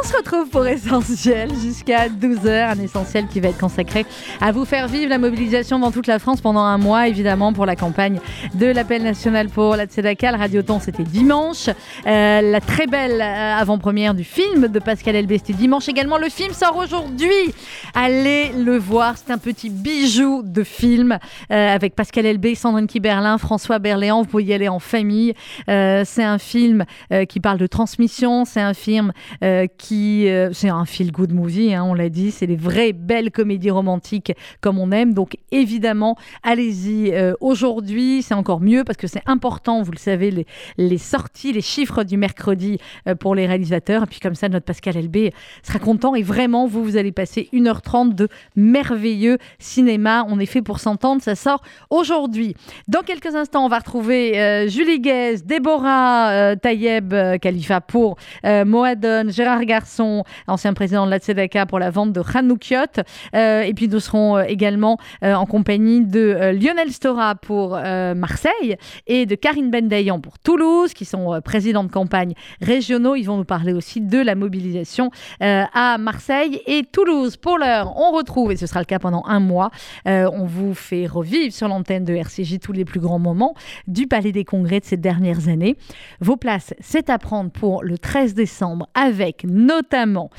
[0.00, 4.06] on se retrouve pour Essentiel jusqu'à 12h, un essentiel qui va être consacré
[4.40, 7.66] à vous faire vivre la mobilisation dans toute la France pendant un mois, évidemment, pour
[7.66, 8.18] la campagne
[8.54, 10.32] de l'appel national pour la Tzedaka.
[10.32, 11.68] Le Radioton, c'était dimanche.
[12.06, 16.18] Euh, la très belle euh, avant-première du film de Pascal Elbé, c'était dimanche également.
[16.18, 17.54] Le film sort aujourd'hui.
[17.94, 23.78] Allez le voir, c'est un petit bijou de film avec Pascal Elbé, Sandrine Kiberlin, François
[23.78, 24.22] Berléand.
[24.22, 25.34] Vous pouvez y aller en famille.
[25.66, 26.84] c'est un film
[27.28, 29.12] qui parle de transmission, c'est un film
[29.42, 33.30] euh, euh, c'est un feel good movie, hein, on l'a dit, c'est des vraies belles
[33.30, 35.14] comédies romantiques comme on aime.
[35.14, 40.30] Donc évidemment, allez-y euh, aujourd'hui, c'est encore mieux parce que c'est important, vous le savez,
[40.30, 42.78] les, les, sorties, les chiffres du mercredi
[43.20, 44.04] pour les réalisateurs.
[44.04, 45.32] Et puis comme ça, notre Pascal Elbé
[45.62, 50.24] sera content et vraiment, vous, vous allez passer 1h30 de merveilleux cinéma.
[50.28, 52.54] On est fait pour s'entendre, ça sort aujourd'hui.
[52.88, 60.24] Dans quelques instants, on va retrouver Julie Guez, Déborah Tayeb Khalifa pour Moadon, Gérard Garçon,
[60.46, 63.00] ancien président de la Tzedaka pour la vente de Hanoukiot.
[63.34, 68.76] Euh, et puis nous serons euh, également euh, en compagnie de Lionel Stora pour Marseille
[69.06, 73.14] et de Karine Bendayan pour Toulouse, qui sont présidents de campagne régionaux.
[73.14, 77.36] Ils vont nous parler aussi de la mobilisation à Marseille et Toulouse.
[77.36, 79.70] Pour l'heure, on retrouve, et ce sera le cas pendant un mois,
[80.06, 83.54] on vous fait revivre sur l'antenne de RCJ tous les plus grands moments
[83.86, 85.76] du Palais des Congrès de ces dernières années.
[86.20, 90.30] Vos places, c'est à prendre pour le 13 décembre avec avec notamment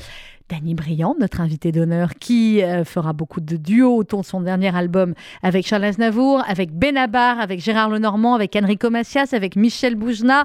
[0.48, 4.74] Danny Briand, notre invité d'honneur, qui euh, fera beaucoup de duos autour de son dernier
[4.76, 10.44] album avec Charles Aznavour, avec Benabar, avec Gérard Lenormand, avec Enrico Macias, avec Michel Boujna,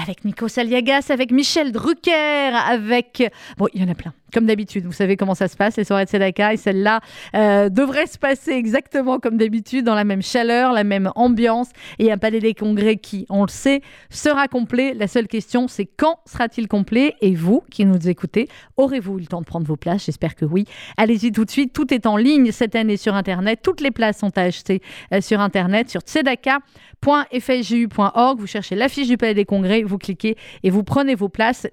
[0.00, 3.32] avec Nico Saliagas, avec Michel Drucker, avec...
[3.56, 4.84] Bon, il y en a plein comme d'habitude.
[4.84, 7.00] Vous savez comment ça se passe, les soirées de Sedaka, et celle-là
[7.34, 12.12] euh, devrait se passer exactement comme d'habitude, dans la même chaleur, la même ambiance, et
[12.12, 14.92] un palais des congrès qui, on le sait, sera complet.
[14.92, 17.14] La seule question, c'est quand sera-t-il complet?
[17.22, 20.04] Et vous, qui nous écoutez, aurez-vous eu le temps de prendre vos places?
[20.04, 20.66] J'espère que oui.
[20.98, 23.60] Allez-y tout de suite, tout est en ligne cette année sur Internet.
[23.62, 24.82] Toutes les places sont à acheter
[25.14, 28.38] euh, sur Internet, sur tzedaka.fju.org.
[28.38, 31.66] Vous cherchez l'affiche du palais des congrès, vous cliquez et vous prenez vos places.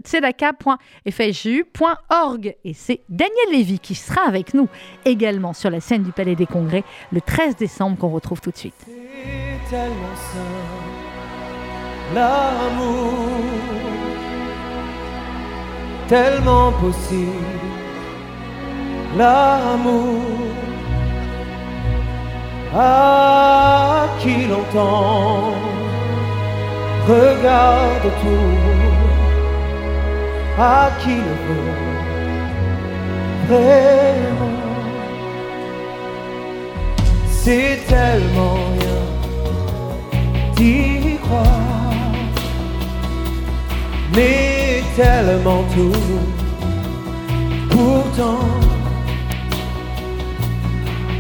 [2.66, 4.68] Et c'est Daniel Lévy qui sera avec nous
[5.06, 8.58] également sur la scène du Palais des Congrès le 13 décembre qu'on retrouve tout de
[8.58, 8.86] suite.
[12.14, 13.14] L'amour,
[16.08, 17.32] tellement possible,
[19.18, 20.22] l'amour.
[22.76, 25.54] À qui l'entend,
[27.08, 28.94] regarde autour,
[30.58, 31.93] à qui le veut?
[33.48, 34.60] Vraiment.
[37.30, 39.02] C'est tellement rien
[40.56, 42.04] d'y croire,
[44.16, 46.22] mais tellement tout.
[47.70, 48.48] Pourtant,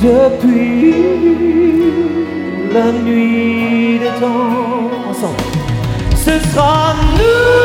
[0.02, 0.94] depuis
[2.74, 5.14] la nuit des temps.
[6.16, 7.61] Ce sera nous.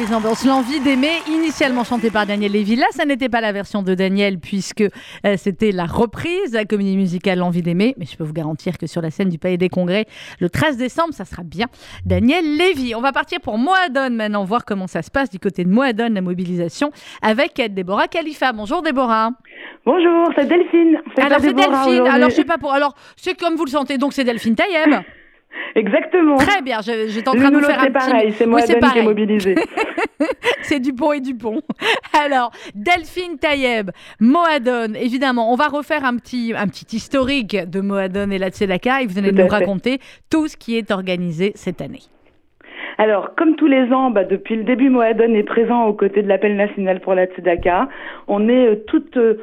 [0.00, 0.46] Les ambiances.
[0.46, 2.74] L'envie d'aimer, initialement chantée par Daniel Lévy.
[2.74, 6.64] Là, ça n'était pas la version de Daniel, puisque euh, c'était la reprise de la
[6.64, 7.94] comédie musicale L'envie d'aimer.
[7.98, 10.06] Mais je peux vous garantir que sur la scène du Palais des Congrès,
[10.38, 11.66] le 13 décembre, ça sera bien
[12.06, 12.94] Daniel Lévy.
[12.94, 16.14] On va partir pour Moadone maintenant, voir comment ça se passe du côté de Moadone,
[16.14, 18.52] la mobilisation, avec Déborah Khalifa.
[18.52, 19.30] Bonjour Déborah.
[19.84, 20.98] Bonjour, c'est Delphine.
[21.18, 22.06] Alors c'est Delphine.
[22.06, 22.72] Alors je sais pas pour.
[22.72, 25.02] Alors c'est comme vous le sentez, donc c'est Delphine Taïeb.
[25.74, 26.36] Exactement.
[26.36, 26.78] Très bien.
[26.82, 28.08] J'étais en train de faire un c'est petit.
[28.10, 29.04] pareil, c'est Oui, moi c'est qui est pareil.
[29.04, 29.54] mobilisée.
[30.62, 31.62] C'est Dupont et Dupont.
[32.24, 38.30] Alors, Delphine Taïeb, Moadone, évidemment, on va refaire un petit, un petit historique de Moadone
[38.32, 39.56] et la Tzedaka et vous allez Tout nous fait.
[39.56, 39.98] raconter
[40.30, 42.02] tout ce qui est organisé cette année.
[42.98, 46.28] Alors, comme tous les ans, bah, depuis le début, Moadone est présent aux côtés de
[46.28, 47.88] l'appel national pour la Tzedaka.
[48.28, 49.40] On est euh, toutes, euh,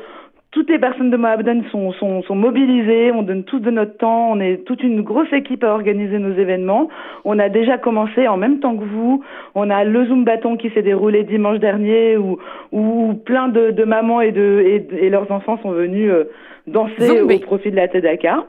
[0.57, 4.31] toutes les personnes de Moadone sont, sont, sont mobilisées, on donne tous de notre temps,
[4.31, 6.89] on est toute une grosse équipe à organiser nos événements.
[7.25, 9.23] On a déjà commencé en même temps que vous.
[9.53, 12.39] On a le Zoom Bâton qui s'est déroulé dimanche dernier où,
[12.71, 16.23] où plein de, de mamans et, de, et, et leurs enfants sont venus euh,
[16.65, 18.45] danser au profit de la Tzedaka.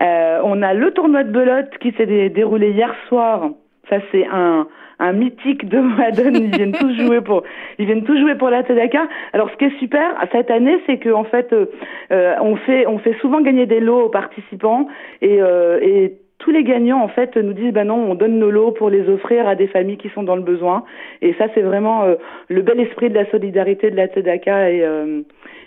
[0.00, 3.50] Euh, on a le tournoi de belote qui s'est dé- déroulé hier soir.
[3.90, 4.66] Ça c'est un,
[4.98, 6.36] un mythique de Madone.
[6.36, 7.42] Ils viennent tous jouer pour,
[7.78, 9.06] ils viennent tous jouer pour la Tzedaka.
[9.32, 11.66] Alors ce qui est super cette année, c'est que en fait, euh,
[12.12, 14.88] euh, on fait, on fait souvent gagner des lots aux participants
[15.22, 18.50] et, euh, et tous les gagnants en fait nous disent bah non on donne nos
[18.50, 20.84] lots pour les offrir à des familles qui sont dans le besoin
[21.22, 22.16] et ça c'est vraiment euh,
[22.48, 25.22] le bel esprit de la solidarité de la Tzedaka et euh,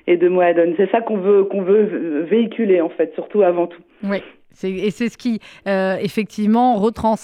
[0.07, 3.81] et de Moadone c'est ça qu'on veut qu'on veut véhiculer en fait surtout avant tout
[4.03, 4.21] Oui.
[4.63, 7.15] Et c'est ce qui, euh, effectivement, retrans,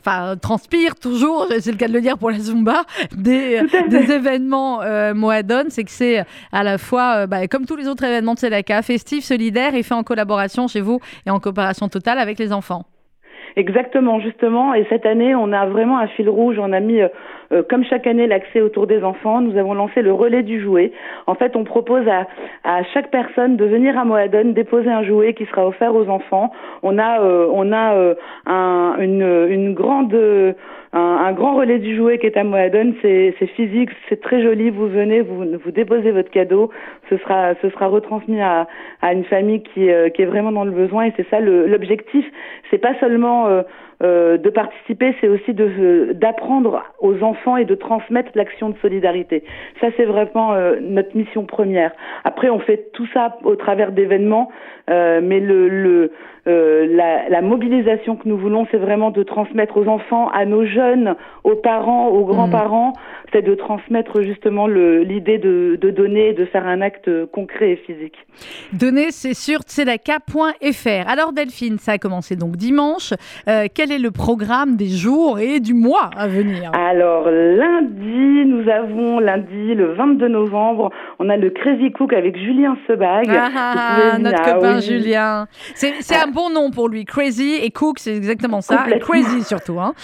[0.00, 2.82] enfin, transpire toujours, c'est le cas de le dire pour la Zumba,
[3.16, 5.70] des, des événements euh, Moadone.
[5.70, 8.82] C'est que c'est à la fois, euh, bah, comme tous les autres événements de Tzedaka,
[8.82, 12.84] festif, solidaire et fait en collaboration chez vous et en coopération totale avec les enfants.
[13.56, 14.74] Exactement, justement.
[14.74, 16.56] Et cette année, on a vraiment un fil rouge.
[16.58, 17.00] On a mis,
[17.54, 19.40] euh, comme chaque année, l'accès autour des enfants.
[19.40, 20.92] Nous avons lancé le relais du jouet.
[21.26, 22.26] En fait, on propose à,
[22.92, 26.52] chaque personne de venir à Moadone déposer un jouet qui sera offert aux enfants.
[26.82, 28.14] On a, euh, euh,
[30.92, 32.94] un, grand relais du jouet qui est à Moadone.
[33.02, 34.70] C'est, physique, c'est très joli.
[34.70, 36.70] Vous venez, vous, déposez votre cadeau.
[37.10, 37.54] Ce sera,
[37.86, 38.66] retransmis à,
[39.02, 41.04] une famille qui, qui est vraiment dans le besoin.
[41.04, 42.24] Et c'est ça l'objectif.
[42.70, 43.62] C'est pas seulement
[44.02, 49.44] euh, de participer, c'est aussi euh, d'apprendre aux enfants et de transmettre l'action de solidarité.
[49.80, 51.92] Ça, c'est vraiment euh, notre mission première.
[52.24, 54.50] Après, on fait tout ça au travers d'événements,
[54.90, 56.10] euh, mais le, le
[56.46, 60.66] euh, la, la mobilisation que nous voulons, c'est vraiment de transmettre aux enfants, à nos
[60.66, 62.92] jeunes, aux parents, aux grands-parents,
[63.32, 68.16] c'est de transmettre justement l'idée de, de donner, de faire un acte concret et physique.
[68.74, 71.08] Donner, c'est sur tzedaka.fr.
[71.08, 73.14] Alors Delphine, ça a commencé donc dimanche.
[73.48, 76.70] Euh, quel est le programme des jours et du mois à venir?
[76.74, 82.76] Alors lundi, nous avons lundi le 22 novembre, on a le Crazy Cook avec Julien
[82.86, 83.26] Sebag.
[83.30, 83.74] Ah, ah,
[84.12, 85.46] ah, notre Ah copain Julien.
[85.74, 87.04] C'est un bon nom pour lui.
[87.04, 88.84] Crazy et Cook, c'est exactement ça.
[88.94, 89.78] Et crazy surtout.
[89.80, 89.94] Hein.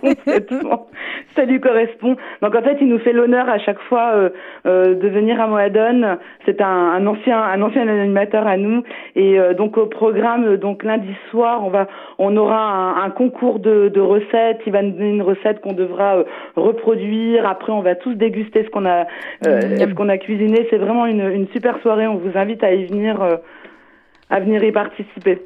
[0.00, 0.88] Complètement.
[1.36, 2.16] Ça lui correspond.
[2.42, 4.30] Donc en fait, il nous fait l'honneur à chaque fois euh,
[4.66, 6.18] euh, de venir à Moadone.
[6.44, 8.82] C'est un, un ancien, un ancien animateur à nous.
[9.14, 11.86] Et euh, donc au programme, donc lundi soir, on va,
[12.18, 14.60] on aura un, un concours de, de recettes.
[14.66, 16.24] Il va nous donner une recette qu'on devra
[16.56, 17.46] reproduire.
[17.48, 19.06] Après, on va tous déguster ce qu'on a,
[19.44, 20.66] ce qu'on a cuisiné.
[20.70, 22.06] C'est vraiment une, une super soirée.
[22.06, 23.18] On vous invite à y venir,
[24.30, 25.42] à venir y participer.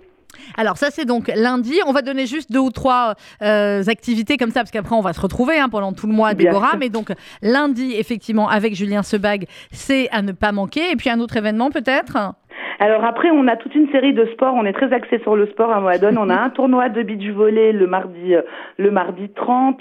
[0.57, 1.81] Alors ça c'est donc lundi.
[1.87, 5.13] On va donner juste deux ou trois euh, activités comme ça parce qu'après on va
[5.13, 6.77] se retrouver hein, pendant tout le mois, Déborah.
[6.79, 7.13] Mais donc
[7.43, 10.91] lundi effectivement avec Julien Sebag, c'est à ne pas manquer.
[10.91, 12.35] Et puis un autre événement peut-être?
[12.81, 14.55] Alors après, on a toute une série de sports.
[14.55, 16.19] On est très axé sur le sport à Moadone.
[16.19, 18.43] On a un tournoi de beach volley le mardi, euh,
[18.79, 19.81] le mardi 30.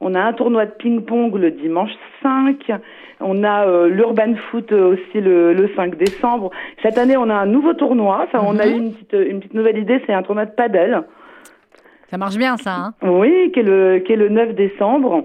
[0.00, 1.90] On a un tournoi de ping-pong le dimanche
[2.22, 2.72] 5.
[3.20, 6.50] On a euh, l'Urban Foot euh, aussi le, le 5 décembre.
[6.82, 8.22] Cette année, on a un nouveau tournoi.
[8.24, 8.72] Enfin, on a Mhm.
[8.72, 11.02] eu une petite, une petite nouvelle idée, c'est un tournoi de paddle.
[12.08, 12.74] Ça marche bien, ça.
[12.74, 15.24] Hein Oui, qui est le, qui est le 9 décembre.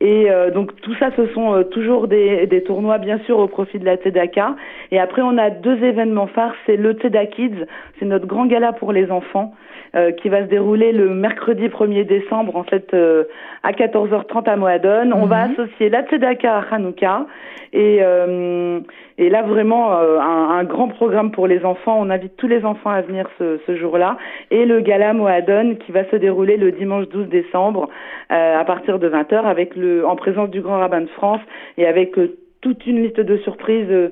[0.00, 3.46] Et euh, donc tout ça, ce sont euh, toujours des, des tournois, bien sûr, au
[3.48, 4.56] profit de la Tzedaka.
[4.90, 6.54] Et après, on a deux événements phares.
[6.66, 7.66] C'est le Tzedaka Kids,
[7.98, 9.54] c'est notre grand gala pour les enfants,
[9.94, 13.24] euh, qui va se dérouler le mercredi 1er décembre, en fait, euh,
[13.62, 15.12] à 14h30 à Moadone.
[15.12, 15.52] On va Mhm.
[15.52, 17.26] associer la Tzedaka à Hanouka.
[17.74, 18.80] Et, euh,
[19.18, 21.96] et là, vraiment, euh, un, un grand programme pour les enfants.
[22.00, 24.16] On invite tous les enfants à venir ce, ce jour-là.
[24.50, 27.88] Et le gala Moadone qui va se dérouler le dimanche 12 décembre
[28.30, 31.40] euh, à partir de 20h avec le, en présence du grand rabbin de France
[31.78, 34.08] et avec euh, toute une liste de surprises euh,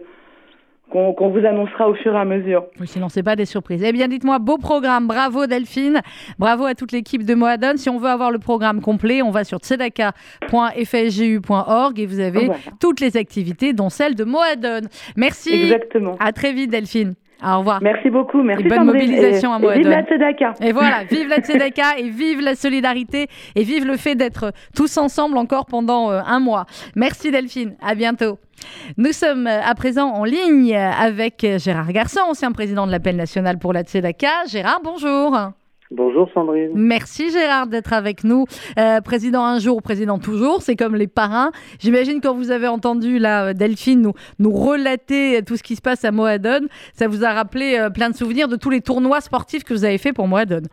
[0.90, 2.64] qu'on vous annoncera au fur et à mesure.
[2.80, 3.82] Oui, sinon, c'est pas des surprises.
[3.84, 5.06] Eh bien, dites-moi, beau programme.
[5.06, 6.00] Bravo, Delphine.
[6.38, 7.76] Bravo à toute l'équipe de Moadone.
[7.76, 12.60] Si on veut avoir le programme complet, on va sur tzedaka.fsgu.org et vous avez Voilà.
[12.80, 14.88] toutes les activités, dont celle de Moadone.
[15.16, 15.52] Merci.
[15.62, 16.16] Exactement.
[16.20, 17.14] À très vite, Delphine.
[17.42, 17.80] Au revoir.
[17.82, 18.42] Merci beaucoup.
[18.42, 18.94] Merci Et bonne Sandrine.
[19.10, 19.90] mobilisation à et, et vive Moadone.
[19.90, 20.54] la Tzedaka.
[20.62, 24.96] Et voilà, vive la Tzedaka et vive la solidarité et vive le fait d'être tous
[24.98, 26.66] ensemble encore pendant euh, un mois.
[26.96, 28.38] Merci Delphine, à bientôt.
[28.98, 33.16] Nous sommes euh, à présent en ligne avec euh, Gérard Garçon, ancien président de l'appel
[33.16, 34.44] national pour la Tzedaka.
[34.48, 35.52] Gérard, bonjour.
[35.90, 36.70] Bonjour Sandrine.
[36.74, 38.44] Merci Gérard d'être avec nous.
[38.78, 41.50] Euh, président un jour, président toujours, c'est comme les parrains.
[41.80, 46.04] J'imagine quand vous avez entendu là, Delphine nous, nous relater tout ce qui se passe
[46.04, 49.64] à Moadone, ça vous a rappelé euh, plein de souvenirs de tous les tournois sportifs
[49.64, 50.68] que vous avez fait pour Moadone.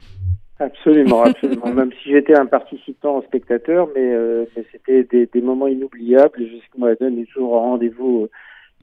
[0.60, 1.74] Absolument, absolument.
[1.74, 6.40] Même si j'étais un participant, spectateur, mais, euh, mais c'était des, des moments inoubliables.
[6.40, 8.30] Jusqu'à Moadone est toujours au rendez-vous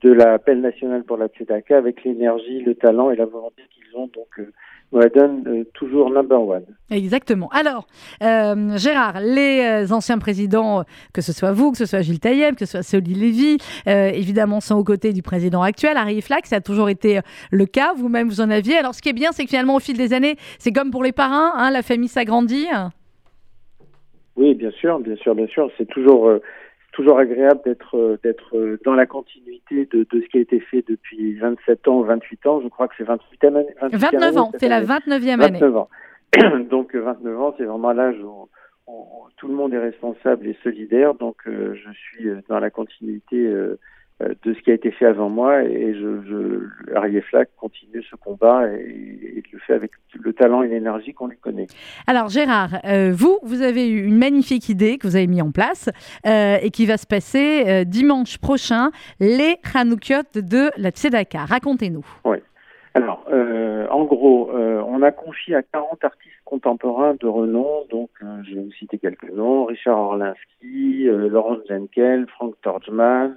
[0.04, 4.10] de l'appel national pour la Tzedaka avec l'énergie, le talent et la volonté qu'ils ont.
[4.14, 4.52] Donc euh,
[4.92, 6.66] Moadone euh, toujours number one.
[6.90, 7.48] Exactement.
[7.48, 7.86] Alors,
[8.22, 10.84] euh, Gérard, les euh, anciens présidents,
[11.14, 13.56] que ce soit vous, que ce soit Gilles Taïeb, que ce soit Soli Lévy,
[13.88, 16.46] euh, évidemment sont aux côtés du président actuel, Harry Flack.
[16.46, 17.20] Ça a toujours été
[17.50, 17.94] le cas.
[17.96, 18.76] Vous-même, vous en aviez.
[18.76, 21.02] Alors, ce qui est bien, c'est que finalement, au fil des années, c'est comme pour
[21.02, 22.68] les parrains, hein, la famille s'agrandit.
[24.36, 25.70] Oui, bien sûr, bien sûr, bien sûr.
[25.78, 26.28] C'est toujours
[26.94, 30.60] toujours agréable d'être euh, d'être euh, dans la continuité de, de ce qui a été
[30.60, 32.60] fait depuis 27 ans ou 28 ans.
[32.62, 33.66] Je crois que c'est 28 année.
[33.82, 34.86] 28e 29 année ans, c'est la année.
[34.86, 35.58] 29e année.
[35.58, 35.88] 29 ans.
[36.70, 38.48] donc euh, 29 ans, c'est vraiment l'âge où,
[39.36, 41.14] tout le monde est responsable et solidaire.
[41.14, 43.78] Donc euh, je suis euh, dans la continuité euh, euh,
[44.20, 48.14] de ce qui a été fait avant moi et je, je Harry Flack continue ce
[48.16, 51.66] combat et, et le fait avec le talent et l'énergie qu'on lui connaît.
[52.06, 55.50] Alors, Gérard, euh, vous, vous avez eu une magnifique idée que vous avez mis en
[55.50, 55.88] place
[56.26, 58.90] euh, et qui va se passer euh, dimanche prochain,
[59.20, 61.44] les Hanoukiot de la Tzedaka.
[61.44, 62.04] Racontez-nous.
[62.96, 68.10] Alors, euh, en gros, euh, on a confié à 40 artistes contemporains de renom, donc
[68.22, 73.34] euh, je vais vous citer quelques noms, Richard Orlinski, euh, Laurence Jenkel, Frank Torgman, euh,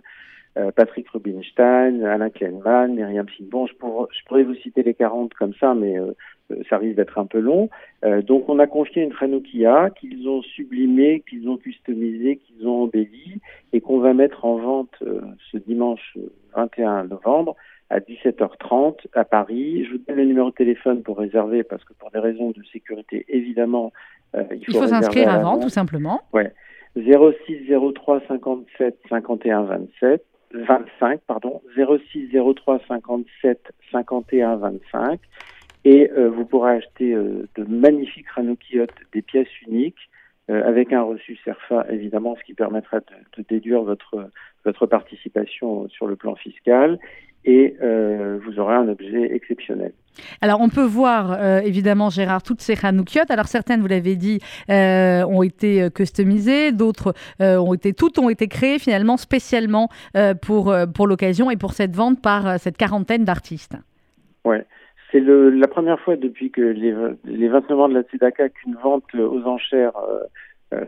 [0.75, 3.67] Patrick Rubinstein, Alain Kleinman, Myriam Silbon.
[3.67, 6.11] Je, pour- je pourrais vous citer les 40 comme ça, mais euh,
[6.51, 7.69] euh, ça risque d'être un peu long.
[8.05, 12.83] Euh, donc, on a confié une Hanoukia qu'ils ont sublimée, qu'ils ont customisée, qu'ils ont
[12.83, 13.39] embellie
[13.73, 15.21] et qu'on va mettre en vente euh,
[15.51, 17.55] ce dimanche euh, 21 novembre
[17.89, 19.85] à 17h30 à Paris.
[19.85, 22.61] Je vous donne le numéro de téléphone pour réserver parce que pour des raisons de
[22.73, 23.91] sécurité, évidemment,
[24.35, 26.21] euh, il faut, Il faut s'inscrire avant, tout simplement.
[26.95, 35.19] 06 03 57 51 27 25 pardon 06 03 57 51 25
[35.85, 40.09] et euh, vous pourrez acheter euh, de magnifiques ranokiotes, des pièces uniques
[40.49, 43.05] euh, avec un reçu CERFA évidemment ce qui permettra de,
[43.37, 44.29] de déduire votre
[44.67, 46.99] votre participation sur le plan fiscal
[47.45, 49.93] et euh, vous aurez un objet exceptionnel.
[50.41, 53.21] Alors, on peut voir, euh, évidemment, Gérard, toutes ces Hanoukiot.
[53.29, 58.47] Alors, certaines, vous l'avez dit, euh, ont été customisées, d'autres ont été, toutes ont été
[58.47, 59.89] créées finalement spécialement
[60.41, 63.77] pour, pour l'occasion et pour cette vente par cette quarantaine d'artistes.
[65.11, 66.93] C'est le, la première fois depuis que les,
[67.23, 69.93] les 29 ans de la Tzedaka qu'une vente aux enchères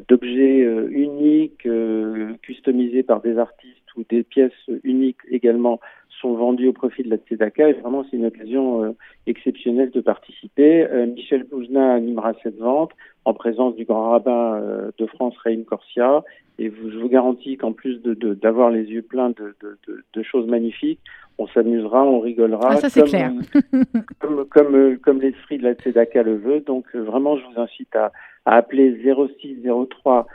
[0.07, 4.51] d'objets euh, uniques, euh, customisés par des artistes ou des pièces
[4.83, 5.79] uniques également
[6.19, 7.69] sont vendues au profit de la Tzedaka.
[7.69, 8.91] Et vraiment, c'est une occasion euh,
[9.27, 10.85] exceptionnelle de participer.
[10.89, 12.91] Euh, Michel Boujna animera cette vente
[13.25, 16.23] en présence du grand rabbin euh, de France, Raïm Corsia.
[16.57, 20.47] Et vous, je vous garantis qu'en plus de, de- d'avoir les yeux pleins de, choses
[20.47, 20.99] magnifiques,
[21.37, 22.69] on s'amusera, on rigolera.
[22.71, 23.31] Ah, ça, c'est comme, clair.
[24.19, 26.59] comme, comme, comme l'esprit de la Tzedaka le veut.
[26.59, 28.11] Donc, vraiment, je vous incite à,
[28.45, 28.99] à appeler
[29.41, 29.57] 06
[30.01, 30.27] 03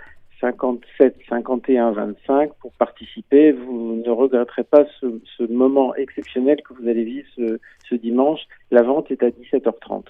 [0.44, 3.52] 57 51 25 pour participer.
[3.52, 5.06] Vous ne regretterez pas ce,
[5.50, 7.58] moment exceptionnel que vous allez vivre ce,
[7.94, 8.40] dimanche.
[8.72, 10.02] La vente est à 17h30.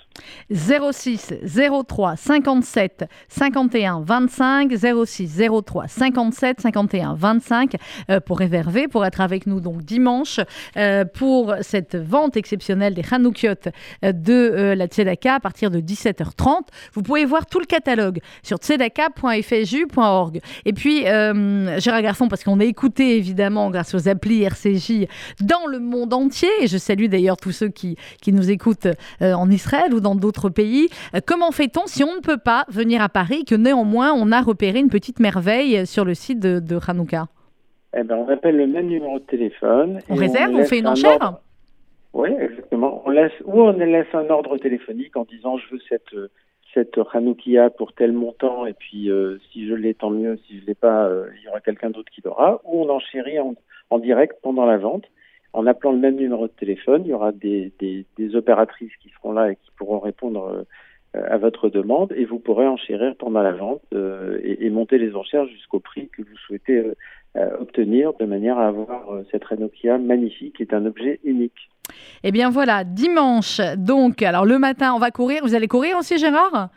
[0.51, 1.35] 06
[1.87, 4.73] 03 57 51 25
[5.05, 7.75] 06 03 57 51 25
[8.09, 10.41] euh, pour réserver, pour être avec nous donc dimanche
[10.79, 13.51] euh, pour cette vente exceptionnelle des Hanoukiot
[14.05, 16.63] euh, de euh, la Tzedaka à partir de 17h30.
[16.95, 20.24] Vous pouvez voir tout le catalogue sur tzedaka.fju.org.
[20.65, 25.07] Et puis, euh, Gérard Garçon, parce qu'on est écouté évidemment grâce aux applis RCJ
[25.41, 28.89] dans le monde entier, et je salue d'ailleurs tous ceux qui, qui nous écoutent
[29.23, 30.89] euh, en Israël ou dans d'autres pays.
[31.15, 34.41] Euh, comment fait-on si on ne peut pas venir à Paris, que néanmoins on a
[34.41, 37.27] repéré une petite merveille sur le site de, de Hanouka?
[37.97, 40.01] Eh ben, on appelle le même numéro de téléphone.
[40.09, 41.41] On réserve, on fait une un enchère ordre-
[42.13, 43.03] Oui, exactement.
[43.07, 46.13] On laisse, ou on laisse un ordre téléphonique en disant je veux cette,
[46.75, 50.67] cette Hanoukia pour tel montant et puis euh, si je l'ai tant mieux, si je
[50.67, 52.61] l'ai pas, euh, il y aura quelqu'un d'autre qui l'aura.
[52.65, 53.55] Ou on enchérit en,
[53.99, 55.05] direct pendant la vente
[55.53, 57.03] en appelant le même numéro de téléphone.
[57.05, 60.67] Il y aura des, des, opératrices qui seront là et qui pourront répondre
[61.15, 65.47] euh, à votre demande et vous pourrez enchérir pendant la vente et, monter les enchères
[65.47, 66.83] jusqu'au prix que vous souhaitez
[67.61, 71.71] obtenir de manière à avoir cette Renokia magnifique qui est un objet unique.
[72.23, 75.43] Eh bien voilà, dimanche, donc, alors le matin, on va courir.
[75.45, 76.71] Vous allez courir aussi, Gérard?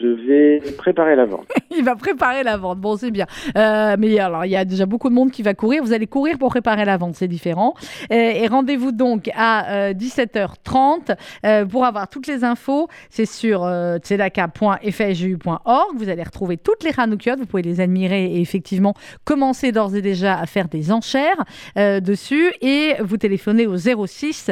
[0.00, 1.46] Je vais préparer la vente.
[1.76, 2.80] Il va préparer la vente.
[2.80, 3.26] Bon, c'est bien.
[3.56, 5.82] Euh, mais alors, il y a déjà beaucoup de monde qui va courir.
[5.82, 7.74] Vous allez courir pour préparer la vente, c'est différent.
[8.10, 12.88] Euh, et rendez-vous donc à euh, 17h30 euh, pour avoir toutes les infos.
[13.10, 15.96] C'est sur tzedaka.fju.org.
[15.96, 17.36] Vous allez retrouver toutes les Hanoukiot.
[17.36, 21.44] Vous pouvez les admirer et effectivement commencer d'ores et déjà à faire des enchères
[21.76, 22.52] dessus.
[22.60, 24.50] Et vous téléphonez au 06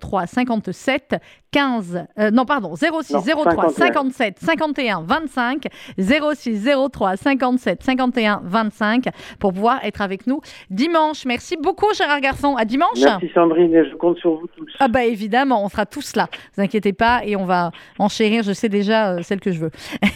[0.00, 1.16] 03 57
[1.56, 2.06] 15.
[2.18, 3.70] euh, non, pardon, 06 Non, 03 51.
[3.70, 5.64] 57 51 25
[5.98, 9.04] 06 03 57 51 25
[9.38, 11.24] pour pouvoir être avec nous dimanche.
[11.24, 12.56] Merci beaucoup Gérard Garçon.
[12.56, 12.98] À dimanche.
[13.00, 14.70] Merci Sandrine et je compte sur vous tous.
[14.80, 16.28] Ah bah évidemment, on sera tous là.
[16.54, 18.42] Vous inquiétez pas et on va enchérir.
[18.42, 19.70] Je sais déjà euh, celle que je veux.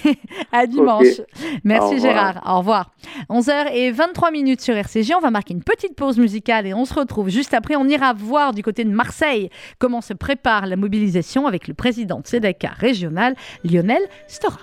[0.52, 1.22] à dimanche.
[1.64, 1.98] Merci Au.
[2.00, 2.42] Gérard.
[2.46, 2.90] Au revoir.
[3.30, 5.14] 11h et 23 minutes sur RCG.
[5.14, 7.76] On va marquer une petite pause musicale et on se retrouve juste après.
[7.76, 12.20] On ira voir du côté de Marseille comment se prépare la mobilisation avec le président
[12.20, 13.34] de Sedeka régional,
[13.64, 14.60] Lionel Stora.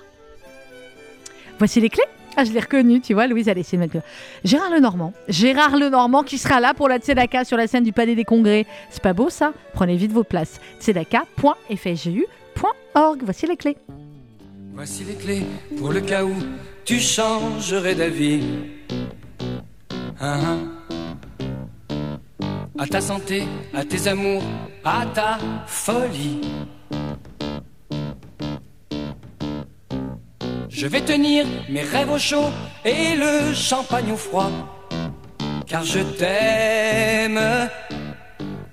[1.58, 2.04] Voici les clés.
[2.40, 4.04] Ah, je l'ai reconnu, tu vois, Louise, allez, c'est maintenant.
[4.44, 5.12] Gérard Lenormand.
[5.28, 8.68] Gérard Lenormand qui sera là pour la Tzedaka sur la scène du Palais des Congrès.
[8.92, 9.54] C'est pas beau ça?
[9.74, 10.62] Prenez vite vos places.
[10.80, 13.22] tzedaka.fju.org.
[13.24, 13.76] Voici les clés.
[14.76, 15.42] Voici les clés
[15.80, 16.36] pour le cas où
[16.86, 18.44] tu changerais d'avis.
[20.20, 20.58] Hein, hein.
[22.80, 24.44] À ta santé, à tes amours,
[24.86, 26.42] à ta folie.
[30.70, 32.50] Je vais tenir mes rêves au chaud
[32.86, 34.52] et le champagne au froid.
[35.66, 37.42] Car je t'aime.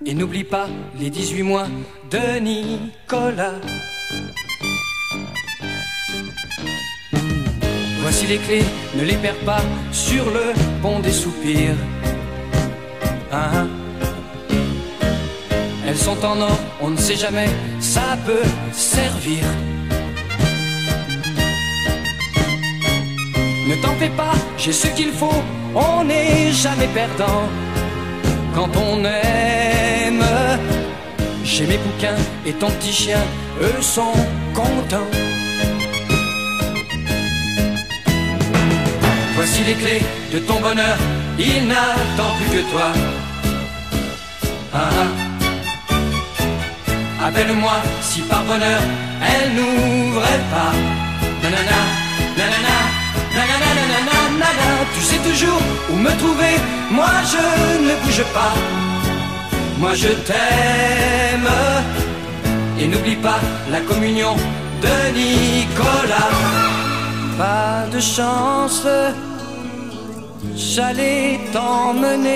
[0.05, 0.69] Et n'oublie pas
[1.01, 1.67] les 18 mois
[2.11, 3.59] de Nicolas.
[8.03, 8.65] Voici les clés,
[8.97, 9.63] ne les perds pas
[9.93, 11.75] sur le pont des soupirs.
[13.33, 13.84] Hein, hein.
[16.07, 17.49] En or, on ne sait jamais,
[17.81, 19.43] ça peut servir.
[23.69, 25.43] Ne t'en fais pas, j'ai ce qu'il faut,
[25.75, 27.49] on n'est jamais perdant.
[28.55, 30.25] Quand on aime,
[31.43, 33.23] j'ai mes bouquins et ton petit chien,
[33.63, 34.15] eux sont
[34.53, 35.11] contents.
[39.37, 40.99] Voici les clés de ton bonheur,
[41.39, 42.93] il n'attend plus que toi.
[44.75, 45.24] Ah, ah.
[47.27, 48.83] Appelle-moi si par bonheur
[49.31, 50.73] elle n'ouvrait pas.
[51.43, 51.81] Nanana,
[52.39, 52.77] nanana,
[53.35, 53.71] nanana,
[54.41, 54.69] nanana.
[54.95, 56.55] Tu sais toujours où me trouver,
[56.91, 57.45] moi je
[57.87, 58.55] ne bouge pas.
[59.79, 61.51] Moi je t'aime.
[62.79, 64.35] Et n'oublie pas la communion
[64.83, 66.35] de Nicolas.
[67.39, 68.87] Pas de chance,
[70.55, 72.35] j'allais t'emmener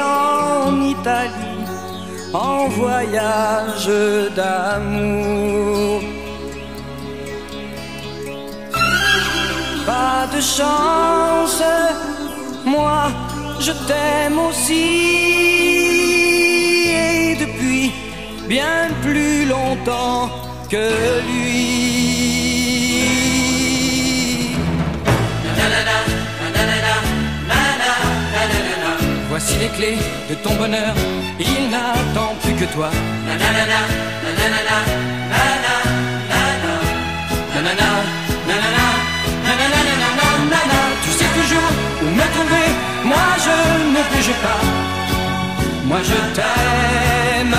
[0.00, 1.45] en Italie
[2.32, 3.90] en voyage
[4.34, 6.02] d'amour.
[9.86, 11.62] Pas de chance,
[12.64, 13.10] moi
[13.60, 14.86] je t'aime aussi
[16.90, 17.92] et depuis
[18.48, 20.28] bien plus longtemps
[20.70, 20.86] que
[21.28, 21.45] lui.
[29.48, 30.92] Voici les clés de ton bonheur,
[31.38, 32.90] il n'attend plus que toi.
[41.04, 41.70] Tu sais toujours
[42.02, 42.68] où me trouver,
[43.04, 43.56] moi je
[43.94, 44.62] ne bouge pas.
[45.84, 47.56] Moi je t'aime.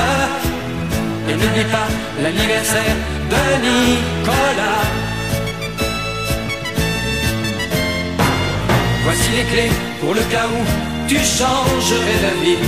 [1.29, 1.87] Et n'oublie pas
[2.21, 2.97] l'anniversaire
[3.31, 4.83] de Nicolas.
[9.05, 9.71] Voici les clés
[10.01, 12.59] pour le cas où tu changerais d'avis.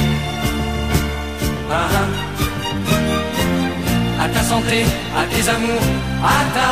[1.70, 2.08] Ah, ah.
[4.24, 5.88] À ta santé, à tes amours,
[6.24, 6.70] à ta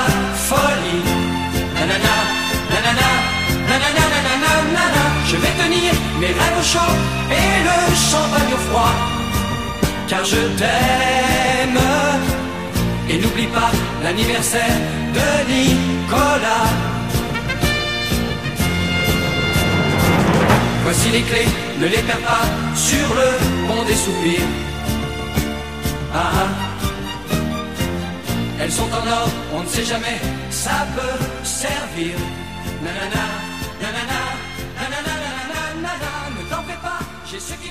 [0.48, 1.04] folie.
[1.76, 2.16] Nanana,
[2.72, 3.10] nanana,
[3.70, 5.04] nanana, nanana, nanana.
[5.30, 6.94] Je vais tenir mes rêves au chaud
[7.38, 7.78] et le
[8.10, 8.96] champagne au froid.
[10.08, 11.82] Car je t'aime.
[13.10, 13.72] Et n'oublie pas
[14.04, 14.78] l'anniversaire
[15.18, 16.97] de Nicolas.
[20.88, 21.50] Voici les clés,
[21.82, 24.50] ne les perds pas sur le pont des soupirs.
[26.14, 26.48] Ah ah.
[28.62, 30.18] Elles sont en or, on ne sait jamais,
[30.50, 32.16] ça peut servir.
[32.82, 33.26] Nanana,
[33.82, 34.22] nanana,
[34.80, 37.67] nanana, nanana, nanana, ne t'en fais pas, j'ai ce faut.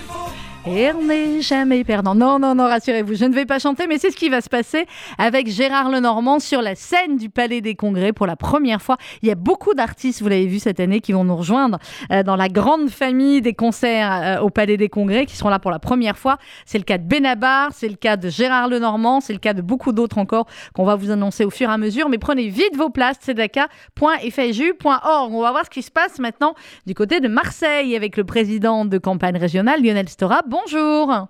[0.68, 2.16] Et on n'est jamais perdant.
[2.16, 4.48] Non, non, non, rassurez-vous, je ne vais pas chanter, mais c'est ce qui va se
[4.48, 8.96] passer avec Gérard Lenormand sur la scène du Palais des Congrès pour la première fois.
[9.22, 11.78] Il y a beaucoup d'artistes, vous l'avez vu cette année, qui vont nous rejoindre
[12.10, 15.60] euh, dans la grande famille des concerts euh, au Palais des Congrès, qui seront là
[15.60, 16.36] pour la première fois.
[16.64, 19.62] C'est le cas de Benabar, c'est le cas de Gérard Lenormand, c'est le cas de
[19.62, 22.08] beaucoup d'autres encore qu'on va vous annoncer au fur et à mesure.
[22.08, 25.32] Mais prenez vite vos places, tzedaka.fju.org.
[25.32, 26.54] On va voir ce qui se passe maintenant
[26.86, 30.40] du côté de Marseille avec le président de campagne régionale, Lionel Stora.
[30.56, 31.28] Bonjour.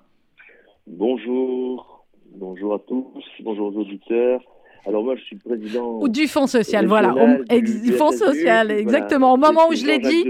[0.86, 4.40] Bonjour, bonjour à tous, bonjour aux auditeurs.
[4.88, 7.12] Alors moi, je suis président Ou du Fonds social, voilà.
[7.51, 8.81] du Fonds social, voilà.
[8.81, 9.33] exactement.
[9.33, 10.25] Au moment où je l'ai dit,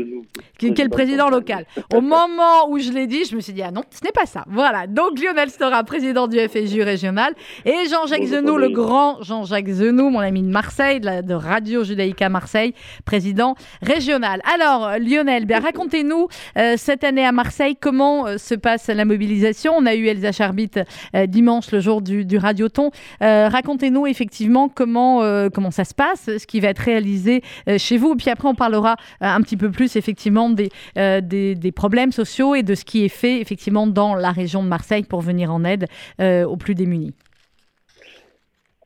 [0.58, 1.66] qui, est le président de local.
[1.94, 4.24] Au moment où je l'ai dit, je me suis dit, ah non, ce n'est pas
[4.24, 4.44] ça.
[4.48, 4.86] Voilà.
[4.86, 7.34] Donc Lionel Stora, président du FSU régional,
[7.66, 11.84] et Jean-Jacques Zenou, le grand Jean-Jacques Zenou, mon ami de Marseille, de, la- de Radio
[11.84, 12.72] Judaïka Marseille,
[13.04, 14.40] président régional.
[14.54, 19.74] Alors, Lionel, bien, racontez-nous euh, cette année à Marseille, comment euh, se passe la mobilisation?
[19.76, 20.70] On a eu Elsa Charbit
[21.14, 22.90] euh, dimanche, le jour du, du Radioton.
[23.20, 27.96] Racontez-nous effectivement comment, euh, comment ça se passe, ce qui va être réalisé euh, chez
[27.96, 28.14] vous.
[28.16, 32.62] Puis après, on parlera euh, un petit peu plus effectivement des, des, problèmes sociaux et
[32.62, 35.86] de ce qui est fait effectivement dans la région de Marseille pour venir en aide
[36.20, 37.14] aux plus démunis.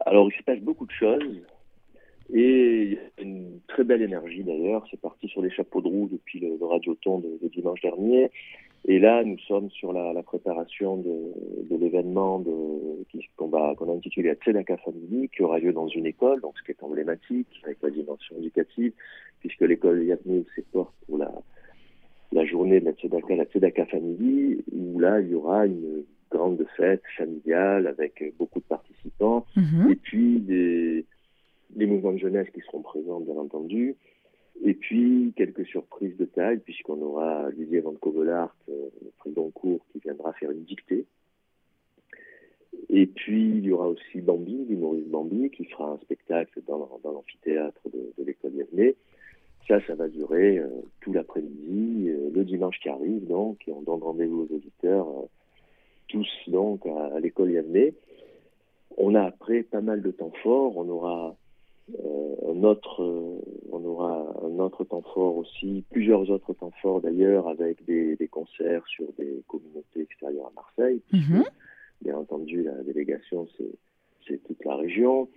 [0.07, 1.23] Alors, il se passe beaucoup de choses
[2.33, 4.85] et une très belle énergie d'ailleurs.
[4.91, 8.31] C'est parti sur les chapeaux de roue depuis le, le radioton de dimanche dernier.
[8.89, 12.43] Et là, nous sommes sur la, la préparation de, de l'événement
[13.37, 16.55] qu'on va- qu'on a intitulé la Tzedaka Family, qui aura lieu dans une école, donc
[16.59, 18.93] ce qui est emblématique avec la dimension éducative,
[19.41, 20.05] puisque l'école
[20.55, 21.31] c'est porte pour la,
[22.33, 26.65] la journée de la Tzedaka, la Tzedaka Family, où là, il y aura une grande
[26.77, 29.91] fête familiale avec beaucoup de participants Mhm.
[29.91, 31.05] et puis des,
[31.71, 33.95] des mouvements de jeunesse qui seront présents, bien entendu,
[34.63, 39.99] et puis quelques surprises de taille, puisqu'on aura Didier Van Kovelart, euh, le président qui
[40.05, 41.07] viendra faire une dictée.
[42.89, 47.81] Et puis il y aura aussi Bambi, l'humoriste Bambi, qui fera un spectacle dans, l'amphithéâtre
[47.93, 48.97] de, l'école Yavné.
[49.67, 50.69] Ça, ça va durer euh,
[51.01, 55.07] tout l'après-midi, euh, le dimanche qui arrive, donc, et on donne rendez-vous aux auditeurs,
[56.09, 57.95] tous donc à, l'école Yavné.
[58.99, 60.77] On a après pas mal de temps forts.
[60.77, 61.37] On aura
[62.49, 63.39] un autre, euh,
[63.71, 68.29] on aura un autre temps fort aussi, plusieurs autres temps forts d'ailleurs, avec des, des
[68.29, 71.01] concerts sur des communautés extérieures à Marseille.
[71.13, 71.45] Mhm.
[72.03, 73.73] Bien entendu, la délégation, c'est
[74.27, 75.29] c'est toute la région.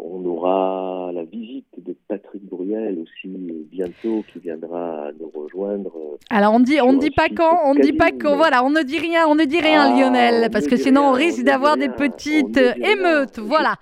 [0.00, 5.90] On aura la visite de Patrick Bruel aussi euh, bientôt qui viendra nous rejoindre.
[5.96, 8.64] euh, Alors on dit, on ne dit pas quand, on ne dit pas quand, voilà,
[8.64, 11.12] on ne dit rien, on ne dit rien, Ah, Lionel, on parce que sinon on
[11.12, 13.74] rien, risque on d'avoir des petites émeutes, voilà.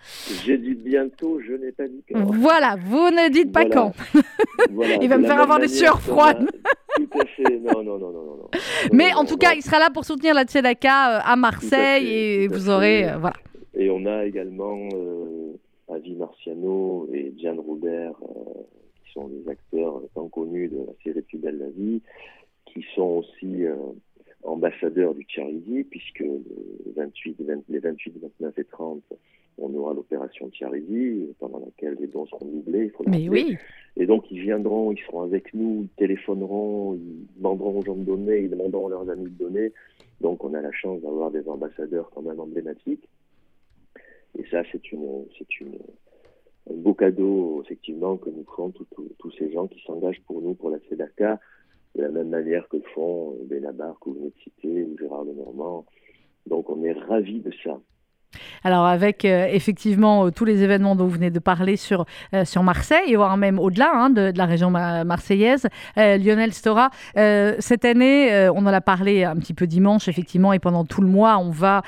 [0.45, 2.25] J'ai dit bientôt, je n'ai pas dit quand.
[2.33, 3.75] Voilà, vous ne dites pas Voilà.
[3.75, 3.93] quand.
[4.73, 6.49] Voilà, Il va me faire avoir des sueurs froides.
[6.49, 7.59] a- Tout à fait.
[7.61, 8.37] Non, non, non, non, non.
[8.39, 8.49] non.
[8.93, 11.37] Mais Non, en non, tout cas, il sera là pour soutenir la Tzedaka euh, à
[11.37, 13.35] Marseille et vous aurez, euh, voilà.
[13.79, 15.36] Et on a également euh,
[15.97, 18.63] Avi Marciano et Diane Robert, euh,
[19.03, 22.03] qui sont des acteurs tant connus de la série Plus belle la vie,
[22.67, 23.75] qui sont aussi euh,
[24.43, 26.43] ambassadeurs du Charity, puisque le
[26.97, 29.03] 28, 20 les 28, 29 et 30,
[29.59, 32.93] on aura l'opération Charity, pendant laquelle les dons seront doublés.
[33.07, 33.57] Mais oui,
[33.97, 38.05] Et donc, ils viendront, ils seront avec nous, ils téléphoneront, ils demanderont aux gens de
[38.05, 39.73] donner, ils demanderont à leurs amis de donner.
[40.21, 43.09] Donc, on a la chance d'avoir des ambassadeurs quand même emblématiques.
[44.39, 44.83] Et ça, c'est
[46.71, 48.45] un beau cadeau, effectivement, que nous
[48.91, 51.41] tous- tous ces gens qui s'engagent pour nous, pour la SEDACA,
[51.95, 54.97] de la même manière que le font euh, Benabar, que vous venez de citer, ou
[54.99, 55.87] Gérard Lenormand.
[56.47, 57.81] Donc, on est ravis de ça.
[58.65, 62.45] Alors avec euh, effectivement euh, tous les événements dont vous venez de parler sur, euh,
[62.45, 67.85] sur Marseille, voire même au-delà hein, de, de la région ma- marseillaise, Lionel Stora, cette
[67.85, 71.39] année, on en a parlé un petit peu dimanche effectivement, et pendant tout le mois,
[71.39, 71.83] on va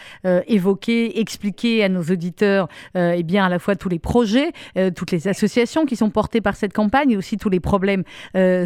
[0.46, 4.52] évoquer, expliquer à nos auditeurs euh, eh bien, à la fois tous les projets,
[4.94, 8.04] toutes les associations qui sont portées par cette campagne, et aussi tous les problèmes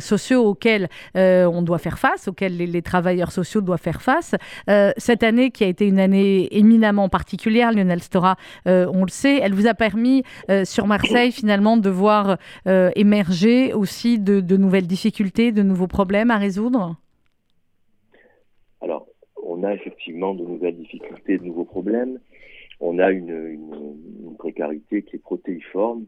[0.01, 4.35] sociaux auxquels on doit faire face, auxquels les, les travailleurs sociaux doivent faire face.
[4.97, 9.39] Cette année qui a été une année éminemment particulière, Lionel Stora, euh, on le sait,
[9.43, 14.87] elle vous a permis euh, sur Marseille finalement de voir euh, émerger aussi de, nouvelles
[14.87, 16.97] difficultés, de nouveaux problèmes à résoudre?
[18.81, 19.07] Alors,
[19.45, 22.19] on a effectivement de nouvelles difficultés, de nouveaux problèmes.
[22.81, 23.59] On a une,
[24.39, 26.07] précarité qui est protéiforme.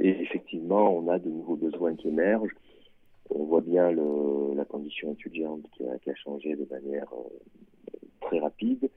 [0.00, 2.54] Et effectivement, on a de nouveaux besoins qui émergent.
[3.30, 7.06] On voit bien la condition étudiante qui a, changé de manière
[8.20, 8.88] très rapide.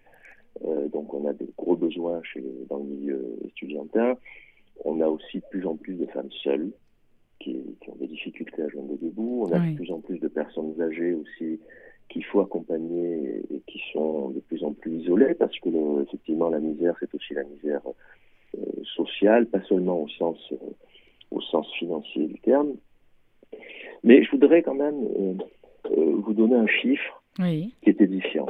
[0.65, 4.17] Euh, donc, on a de gros besoins chez, dans le milieu étudiantin.
[4.85, 6.71] On a aussi de plus en plus de femmes seules
[7.39, 9.45] qui, qui ont des difficultés à joindre debout.
[9.47, 9.71] On a Oui.
[9.71, 11.59] de plus en plus de personnes âgées aussi
[12.09, 16.49] qu'il faut accompagner et qui sont de plus en plus isolées parce que le- effectivement
[16.49, 17.79] la misère c'est aussi la misère
[18.57, 18.61] euh,
[18.95, 20.57] sociale, pas seulement au sens euh,
[21.31, 22.73] au sens financier du terme.
[24.03, 25.07] Mais je voudrais quand même
[25.89, 27.73] euh, vous donner un chiffre Oui.
[27.81, 28.47] qui est édifiant.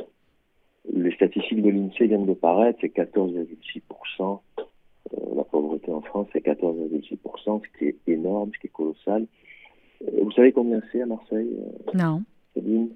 [0.94, 4.39] Les statistiques de l'INSEE viennent de paraître, c'est 14,6%.
[4.60, 9.26] Euh, la pauvreté en France, c'est 14,6%, ce qui est énorme, ce qui est colossal.
[10.04, 12.24] Euh, vous savez combien c'est à Marseille, euh, Non.
[12.56, 12.89] Sabine?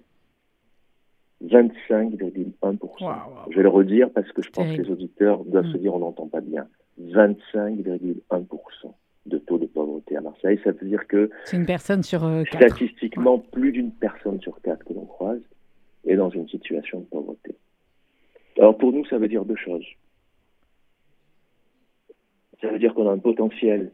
[1.43, 3.06] 25,1%.
[3.06, 3.17] Waouh.
[3.52, 5.74] Je vais le redire parce que je pense que les auditeurs doivent Mm.
[5.74, 6.67] se dire on n'entend pas bien.
[7.02, 8.93] 25,1%
[9.26, 10.60] de taux de pauvreté à Marseille.
[10.63, 12.76] Ça veut dire que C'est une personne sur euh, quatre.
[12.76, 15.41] statistiquement, plus d'une personne sur quatre que l'on croise
[16.08, 17.14] est dans une situation de pauvreté.
[18.65, 19.86] Alors pour nous, ça veut dire deux choses.
[22.60, 23.91] Ça veut dire qu'on a un potentiel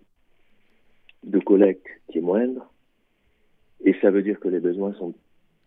[1.26, 2.72] de collecte qui est moindre,
[3.84, 5.14] et ça veut dire que les besoins sont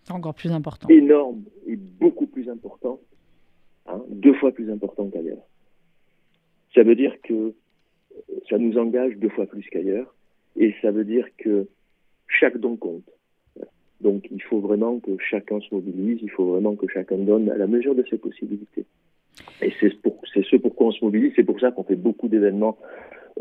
[0.08, 0.88] encore plus important.
[0.88, 2.98] énorme et beaucoup plus important,
[3.84, 5.44] hein, deux fois plus important qu'ailleurs.
[6.74, 7.54] Ça veut dire que
[8.48, 10.14] ça nous engage deux fois plus qu'ailleurs,
[10.56, 11.68] et ça veut dire que
[12.26, 13.10] chaque don compte.
[14.04, 17.56] Donc il faut vraiment que chacun se mobilise, il faut vraiment que chacun donne à
[17.56, 18.84] la mesure de ses possibilités.
[19.62, 22.28] Et c'est pour, c'est ce pourquoi on se mobilise, c'est pour ça qu'on fait beaucoup
[22.28, 22.76] d'événements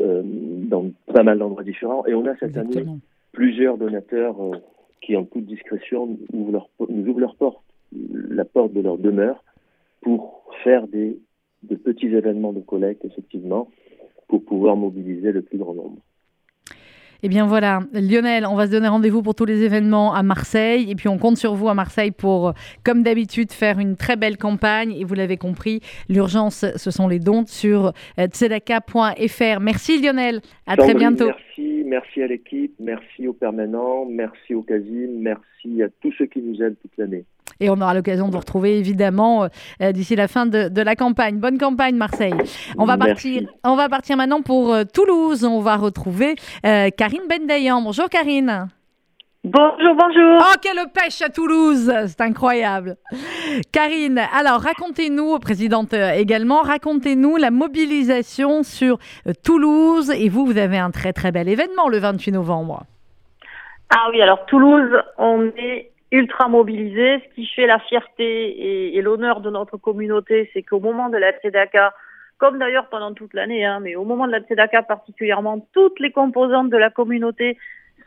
[0.00, 2.84] euh, dans pas mal d'endroits différents, et on a cette année
[3.32, 4.56] plusieurs donateurs euh,
[5.02, 9.44] qui, en toute discrétion, ouvrent leur, nous ouvrent leur porte, la porte de leur demeure,
[10.00, 11.18] pour faire des,
[11.62, 13.68] de petits événements de collecte, effectivement,
[14.28, 16.00] pour pouvoir mobiliser le plus grand nombre.
[17.26, 20.90] Eh bien voilà, Lionel, on va se donner rendez-vous pour tous les événements à Marseille.
[20.90, 22.52] Et puis on compte sur vous à Marseille pour, euh,
[22.84, 24.92] comme d'habitude, faire une très belle campagne.
[24.92, 29.60] Et vous l'avez compris, l'urgence, ce sont les dons sur euh, tzedaka.fr.
[29.62, 31.28] Merci Lionel, à très bientôt.
[31.28, 36.42] Merci, merci à l'équipe, merci aux permanents, merci au Casim, merci à tous ceux qui
[36.42, 37.24] nous aident toute l'année.
[37.60, 39.48] Et on aura l'occasion de vous retrouver évidemment
[39.82, 41.38] euh, d'ici la fin de, de la campagne.
[41.38, 42.34] Bonne campagne Marseille.
[42.78, 43.40] On va Merci.
[43.40, 45.44] partir, on va partir maintenant pour euh, Toulouse.
[45.44, 46.34] On va retrouver
[46.66, 47.80] euh, Karine Bendayan.
[47.82, 48.68] Bonjour Karine.
[49.46, 50.40] Bonjour, bonjour.
[50.40, 52.96] Oh, quelle pêche à Toulouse C'est incroyable.
[53.72, 60.10] Karine, alors racontez-nous, présidente également, racontez-nous la mobilisation sur euh, Toulouse.
[60.16, 62.84] Et vous, vous avez un très très bel événement le 28 novembre.
[63.90, 67.20] Ah oui, alors Toulouse, on est ultra mobilisés.
[67.20, 71.32] Ce qui fait la fierté et, l'honneur de notre communauté, c'est qu'au moment de la
[71.32, 71.94] Tzedaka,
[72.38, 76.10] comme d'ailleurs pendant toute l'année, hein, mais au moment de la Tzedaka particulièrement, toutes les
[76.10, 77.58] composantes de la communauté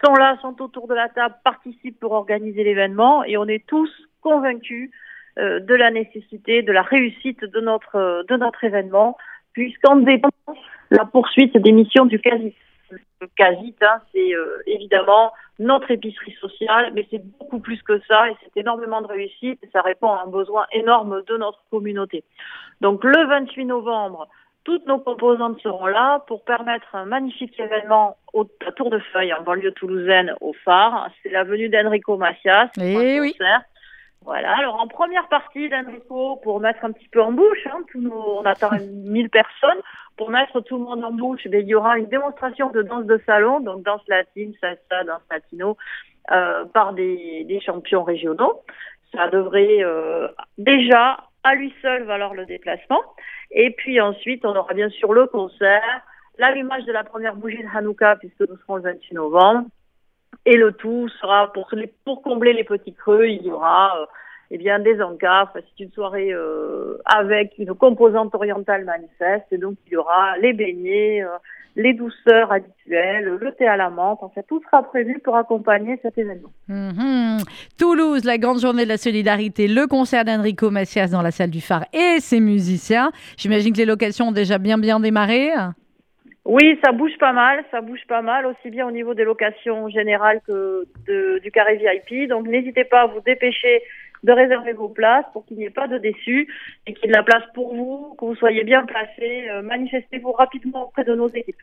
[0.03, 3.89] sont là, sont autour de la table, participent pour organiser l'événement et on est tous
[4.21, 4.91] convaincus
[5.39, 9.17] euh, de la nécessité, de la réussite de notre, euh, de notre événement,
[9.53, 10.29] puisqu'en dépend
[10.91, 12.55] la poursuite des missions du CASIT.
[13.21, 18.29] Le CASIT, hein, c'est euh, évidemment notre épicerie sociale, mais c'est beaucoup plus que ça
[18.29, 22.23] et c'est énormément de réussite et ça répond à un besoin énorme de notre communauté.
[22.81, 24.27] Donc le 28 novembre,
[24.63, 29.33] toutes nos composantes seront là pour permettre un magnifique événement au, à Tour de Feuille,
[29.33, 31.09] en banlieue toulousaine, au phare.
[31.23, 32.69] C'est la venue d'Enrico Macias.
[32.77, 33.31] Eh pour un oui.
[33.31, 33.61] concert.
[34.23, 38.01] Voilà, alors en première partie d'Enrico, pour mettre un petit peu en bouche, hein, tous
[38.01, 39.79] nos- on attend 1000 personnes,
[40.17, 43.05] pour mettre tout le monde en bouche, ben, il y aura une démonstration de danse
[43.05, 45.77] de salon, donc danse latine, salsa, danse latino,
[46.31, 48.63] euh, par des, des champions régionaux.
[49.13, 50.27] Ça devrait euh,
[50.57, 53.01] déjà, à lui seul, valoir le déplacement.
[53.51, 56.01] Et puis ensuite, on aura bien sûr le concert,
[56.37, 59.67] l'allumage de la première bougie de Hanouka, puisque nous serons le 28 novembre.
[60.45, 61.69] Et le tout sera, pour,
[62.23, 64.05] combler les petits creux, il y aura euh,
[64.51, 65.01] eh bien, des.
[65.01, 69.45] Enfin, c'est une soirée euh, avec une composante orientale manifeste.
[69.51, 71.37] Et donc, il y aura les beignets, euh,
[71.75, 74.19] les douceurs habituelles, le thé à la menthe.
[74.21, 76.51] Enfin, tout sera prévu pour accompagner cet événement.
[76.69, 77.39] Mhm.
[77.77, 81.61] Toulouse, la grande journée de la solidarité, le concert d'Enrico Macias dans la salle du
[81.61, 83.11] phare et ses musiciens.
[83.35, 85.51] J'imagine que les locations ont déjà bien bien démarré.
[86.47, 89.89] Oui, ça bouge pas mal, ça bouge pas mal, aussi bien au niveau des locations
[89.89, 90.87] générales que
[91.39, 92.29] du carré VIP.
[92.29, 93.83] Donc n'hésitez pas à vous dépêcher
[94.23, 96.47] de réserver vos places pour qu'il n'y ait pas de déçus
[96.87, 99.49] et qu'il y ait de la place pour vous, que vous soyez bien placés.
[99.49, 101.57] Euh, Manifestez-vous rapidement auprès de nos équipes.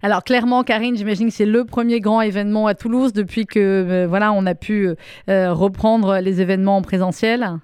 [0.00, 4.06] Alors clairement, Karine, j'imagine que c'est le premier grand événement à Toulouse depuis que euh,
[4.06, 4.90] voilà on a pu
[5.28, 7.58] euh, reprendre les événements en présentiel.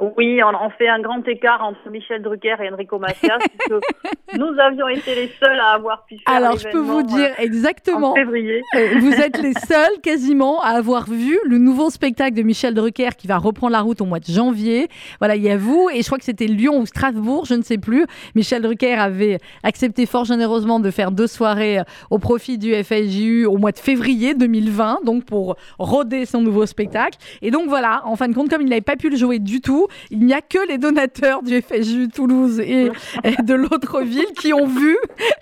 [0.00, 4.58] Oui, on, on fait un grand écart entre Michel Drucker et Enrico Macias, puisque nous
[4.58, 8.12] avions été les seuls à avoir pu faire Alors je peux vous dire euh, exactement.
[8.12, 8.62] en février.
[8.76, 13.10] Euh, Vous êtes les seuls quasiment à avoir vu le nouveau spectacle de Michel Drucker
[13.18, 14.88] qui va reprendre la route au mois de janvier.
[15.18, 17.62] Voilà, il y a vous et je crois que c'était Lyon ou Strasbourg, je ne
[17.62, 18.06] sais plus.
[18.34, 23.44] Michel Drucker avait accepté fort généreusement de faire deux soirées euh, au profit du FSJU
[23.44, 27.18] au mois de février 2020, donc pour roder son nouveau spectacle.
[27.42, 29.60] Et donc voilà, en fin de compte, comme il n'avait pas pu le jouer du
[29.60, 32.90] tout, il n'y a que les donateurs du FSJU Toulouse et,
[33.24, 34.96] et de l'autre ville qui ont vu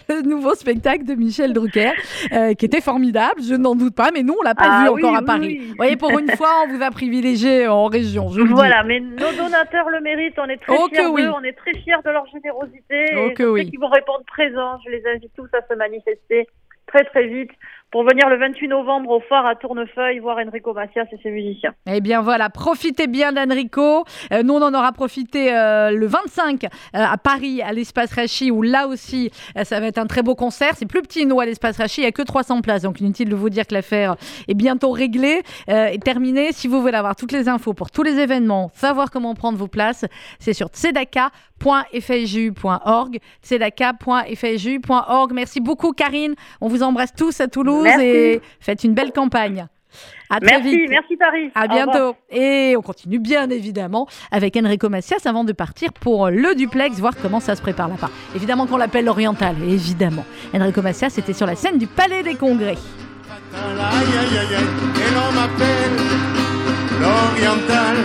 [0.09, 1.93] le nouveau spectacle de Michel Drucker,
[2.33, 4.89] euh, qui était formidable, je n'en doute pas, mais nous, on l'a pas Ah vu
[4.91, 5.41] oui, encore à oui, Paris.
[5.61, 5.67] oui.
[5.69, 8.41] Vous voyez, pour une fois, on vous a privilégié en région, je.
[8.43, 10.39] Voilà, mais nos donateurs le méritent.
[10.39, 13.07] On est très Oh fiers d'eux, on est très fiers de leur générosité.
[13.17, 14.79] Oh et sais qu'ils vont répondre présents.
[14.85, 16.47] Je les invite tous à se manifester
[16.87, 17.51] très très vite
[17.90, 21.72] pour venir le 28 novembre au phare à Tournefeuille voir Enrico Macias et ses musiciens.
[21.90, 24.05] Eh bien voilà, profitez bien d'Enrico.
[24.33, 28.51] Euh, nous, on en aura profité euh, le 25 euh, à Paris, à l'espace Rachi,
[28.51, 29.31] où là aussi,
[29.62, 30.72] ça va être un très beau concert.
[30.77, 32.83] C'est plus petit, nous, à l'espace Rachi, il n'y a que 300 places.
[32.83, 34.16] Donc inutile de vous dire que l'affaire
[34.48, 36.53] est bientôt réglée et terminée.
[36.53, 39.68] Si vous voulez avoir toutes les infos pour tous les événements, savoir comment prendre vos
[39.68, 40.05] places,
[40.38, 43.18] c'est sur tzedaka.fju.org.
[43.42, 45.33] tzedaka.fju.org.
[45.33, 46.35] Merci beaucoup, Karine.
[46.61, 48.05] On vous embrasse tous à Toulouse Merci.
[48.05, 49.67] et faites une belle campagne.
[50.31, 50.91] À très Merci, vite.
[50.91, 51.51] merci Paris.
[51.55, 52.14] À bientôt.
[52.31, 57.14] Et on continue bien évidemment avec Enrico Macias avant de partir pour le duplex, voir
[57.21, 58.11] comment ça se prépare là-bas.
[58.37, 60.27] Évidemment qu'on l'appelle l'Oriental, évidemment.
[60.55, 62.77] Enrico Macias était sur la scène du Palais des Congrès.
[63.55, 64.64] Aïe aïe aïe aïe,
[64.95, 65.97] et l'on m'appelle
[67.01, 67.97] l'oriental,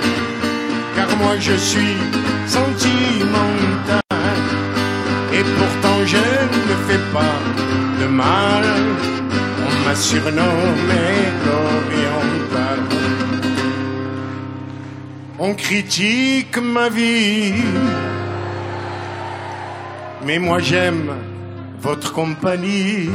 [0.95, 1.97] car moi je suis
[2.47, 4.01] sentimental,
[5.33, 7.37] et pourtant je ne fais pas
[8.01, 8.63] de mal,
[9.85, 11.05] m'a surnommé
[11.45, 12.79] l'oriental.
[15.39, 17.53] On critique ma vie,
[20.25, 21.11] mais moi j'aime
[21.81, 23.09] votre compagnie.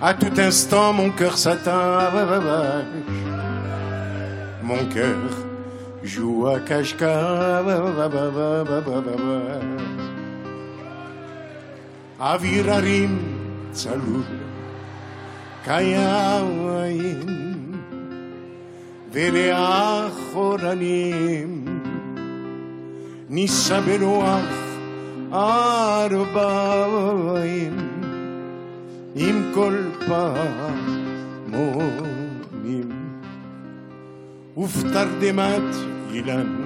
[0.00, 2.12] À tout instant, mon cœur s'attache.
[4.62, 5.16] Mon cœur
[6.02, 7.64] joue à cache-cache.
[12.20, 13.33] Avirarim
[13.74, 14.22] צלול,
[15.64, 16.68] קיים
[19.12, 20.84] ולאחורנים
[23.28, 24.44] נישא ברוח
[25.32, 26.74] ארבעים.
[29.14, 30.84] עם כל פעמונים
[34.56, 35.74] ובתרדמת
[36.12, 36.62] אילן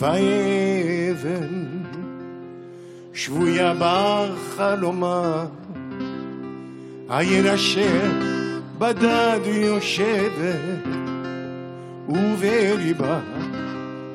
[0.00, 1.68] ואבן
[3.12, 5.46] שבויה בחלומה.
[7.14, 8.10] העיר אשר
[8.78, 10.86] בדד יושבת,
[12.08, 13.20] ובליבה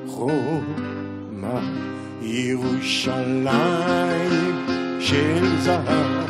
[0.07, 1.59] חומה
[2.21, 3.45] ירושלים
[4.99, 6.29] של זהב.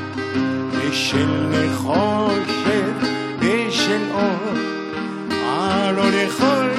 [0.72, 3.08] ושל נחושת
[3.40, 4.58] ושל אור,
[5.32, 6.70] הלא לכל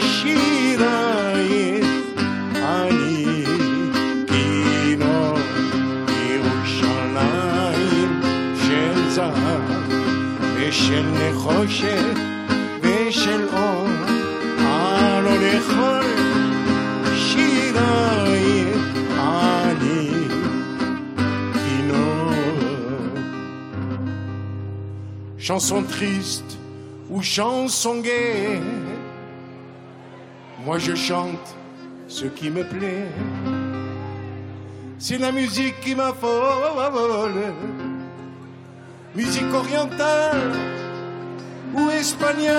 [0.00, 1.05] שירייך
[10.85, 12.17] ושל נחושת
[12.81, 13.87] ושל אור,
[14.57, 16.01] הלא לכל
[17.15, 18.77] שירייך
[19.09, 20.27] אני
[25.37, 26.51] chanson triste
[27.09, 28.61] ou chanson gaie.
[30.65, 31.49] Moi je chante
[32.07, 33.09] ce qui me plaît.
[34.99, 37.35] C'est la musique qui m'affole.
[39.16, 40.52] Musique orientale
[41.74, 42.52] ou espagnole.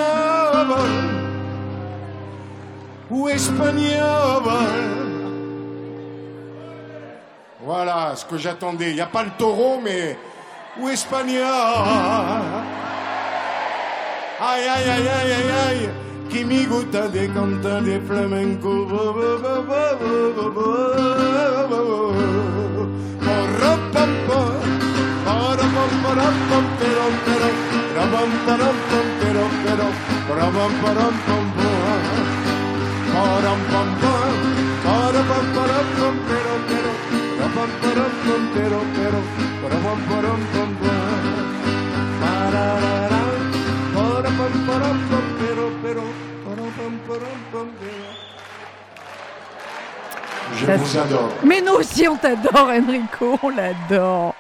[3.11, 4.41] Ou espagnole.
[7.63, 8.89] Voilà ce que j'attendais.
[8.89, 10.17] Il n'y a pas le taureau, mais
[10.82, 11.43] ou espagnol.
[14.41, 15.89] Ay, ay, ay, ay, ay, ay,
[16.32, 18.88] que me gusta de cantar de flamenco.
[24.27, 24.57] Bo,
[45.39, 46.03] Pero, pero,
[46.43, 48.26] pero, pero,
[50.55, 51.29] Je Ça, vous adore.
[51.43, 54.35] Mais nous aussi, on t'adore, Enrico, on l'adore.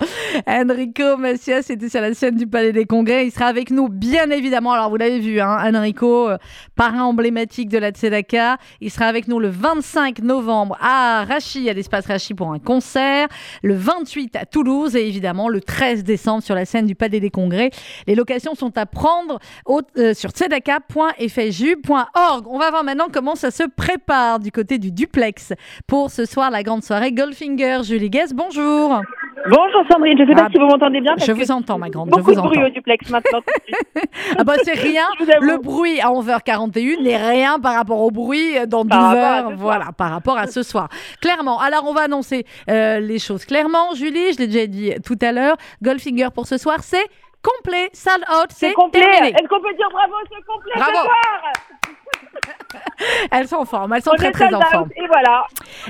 [0.47, 3.27] Enrico Macias était sur la scène du Palais des Congrès.
[3.27, 4.73] Il sera avec nous, bien évidemment.
[4.73, 6.37] Alors, vous l'avez vu, hein, Enrico, euh,
[6.75, 8.57] parrain emblématique de la Tzedaka.
[8.81, 13.27] Il sera avec nous le 25 novembre à Rachi, à l'espace Rachi pour un concert.
[13.61, 17.29] Le 28 à Toulouse et évidemment le 13 décembre sur la scène du Palais des
[17.29, 17.69] Congrès.
[18.07, 22.47] Les locations sont à prendre au- euh, sur tzedaka.fju.org.
[22.47, 25.53] On va voir maintenant comment ça se prépare du côté du duplex
[25.85, 27.79] pour ce soir la grande soirée Goldfinger.
[27.83, 29.01] Julie Guess, bonjour.
[29.49, 31.13] Bonjour Sandrine, je ne sais pas Ah, si vous m'entendez bien.
[31.15, 32.09] parce Je que vous entends, ma grande.
[32.09, 33.39] Je Beaucoup vous de bruit au duplex maintenant.
[34.37, 35.03] Ah bah c'est rien.
[35.19, 35.25] Je.
[35.45, 39.27] Le bruit à 11h41 n'est rien par rapport au bruit dans 12 Par rapport à
[39.27, 39.37] heures.
[39.51, 39.57] ce soir.
[39.57, 40.89] Voilà, par rapport à ce soir.
[41.21, 41.59] Clairement.
[41.59, 43.93] Alors on va annoncer euh, les choses clairement.
[43.95, 45.55] Julie, je l'ai déjà dit tout à l'heure.
[45.81, 47.05] Goldfinger pour ce soir, c'est
[47.41, 49.01] complet, sale out, c'est complet.
[49.01, 50.97] Est-ce qu'on peut dire bravo, c'est complet Bravo.
[50.97, 52.53] ce soir?
[53.31, 54.89] Elles sont en forme, elles sont On très très en forme.
[54.95, 55.45] Et voilà.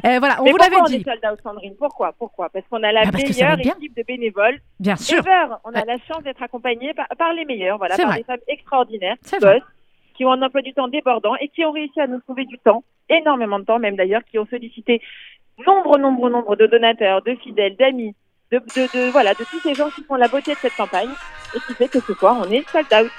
[0.06, 1.04] Euh, voilà, on Mais vous l'avait on est dit.
[1.04, 1.76] sold out, Sandrine?
[1.78, 2.14] Pourquoi?
[2.18, 2.50] Pourquoi?
[2.50, 4.60] Parce qu'on a la Ah, meilleure équipe de bénévoles.
[4.80, 5.20] Bien sûr.
[5.20, 5.56] Ever.
[5.64, 8.18] On a la chance d'être accompagnés par, par les meilleurs, voilà, par vrai.
[8.18, 9.62] des femmes extraordinaires, qui bossent,
[10.16, 12.58] qui ont un emploi du temps débordant et qui ont réussi à nous trouver du
[12.60, 15.02] temps, énormément de temps même d'ailleurs, qui ont sollicité
[15.66, 18.16] nombre, nombre, nombre de donateurs, de fidèles, d'amis,
[18.52, 21.10] de, de, de- voilà, de tous ces gens qui font la beauté de cette campagne
[21.56, 23.12] et qui fait que ce soir on est sold out.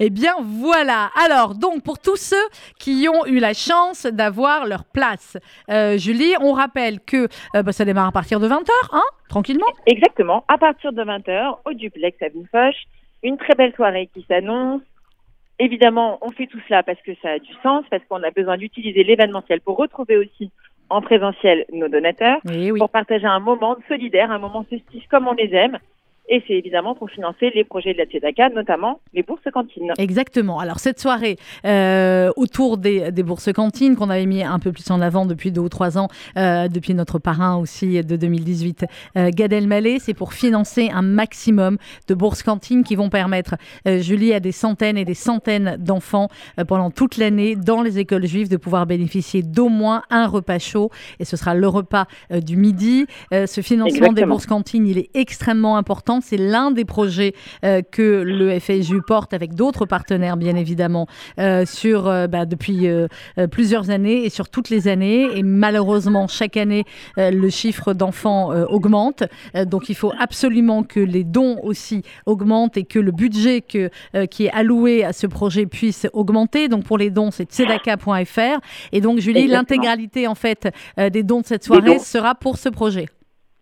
[0.00, 1.10] Eh bien voilà.
[1.24, 2.36] Alors donc pour tous ceux
[2.78, 5.36] qui ont eu la chance d'avoir leur place,
[5.70, 9.66] euh, Julie, on rappelle que euh, bah, ça démarre à partir de 20h, hein, tranquillement.
[9.86, 10.44] Exactement.
[10.48, 12.84] À partir de 20h, au duplex à Villefoche,
[13.22, 14.82] une très belle soirée qui s'annonce.
[15.58, 18.56] Évidemment, on fait tout cela parce que ça a du sens, parce qu'on a besoin
[18.56, 20.52] d'utiliser l'événementiel pour retrouver aussi
[20.88, 22.78] en présentiel nos donateurs, Eh oui.
[22.78, 25.78] pour partager un moment solidaire, un moment festif comme on les aime.
[26.28, 29.92] Et c'est évidemment pour financer les projets de la Tzedaka, notamment les bourses cantines.
[29.98, 30.58] Exactement.
[30.58, 34.90] Alors cette soirée euh, autour des, des bourses cantines qu'on avait mis un peu plus
[34.90, 38.84] en avant depuis deux ou trois ans, euh, depuis notre parrain aussi de 2018,
[39.16, 43.56] euh, Gad Elmaleh, c'est pour financer un maximum de bourses cantines qui vont permettre,
[43.86, 46.28] euh, Julie, à des centaines et des centaines d'enfants
[46.66, 50.90] pendant toute l'année dans les écoles juives de pouvoir bénéficier d'au moins un repas chaud.
[51.20, 53.06] Et ce sera le repas du midi.
[53.32, 56.17] Ce financement des bourses cantines, il est extrêmement important.
[56.20, 61.06] C'est l'un des projets euh, que le FSU porte avec d'autres partenaires, bien évidemment,
[61.38, 62.88] euh, sur, euh, bah, depuis
[63.50, 65.26] plusieurs années et sur toutes les années.
[65.36, 66.84] Et malheureusement, chaque année,
[67.16, 69.24] le chiffre d'enfants augmente.
[69.66, 73.90] Donc, il faut absolument que les dons aussi augmentent et que le budget que,
[74.26, 76.68] qui est alloué à ce projet puisse augmenter.
[76.68, 78.60] Donc, pour les dons, c'est tzedaka.fr.
[78.92, 83.06] Et donc, Julie, l'intégralité, en fait, des dons de cette soirée sera pour ce projet.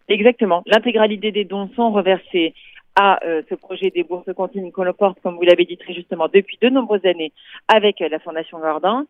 [0.09, 0.63] Exactement.
[0.67, 2.55] L'intégralité des dons sont reversés
[2.95, 6.29] à euh, ce projet des bourses cantines qu'on porte, comme vous l'avez dit très justement,
[6.33, 7.33] depuis de nombreuses années
[7.69, 9.07] avec euh, la Fondation Gordin.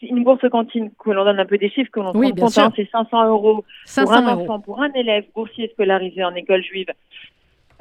[0.00, 2.58] C'est Une bourse cantine que l'on donne un peu des chiffres que l'on Oui, compte,
[2.58, 4.42] hein, c'est 500 euros pour 500 un euros.
[4.42, 6.88] enfant, pour un élève boursier scolarisé en école juive,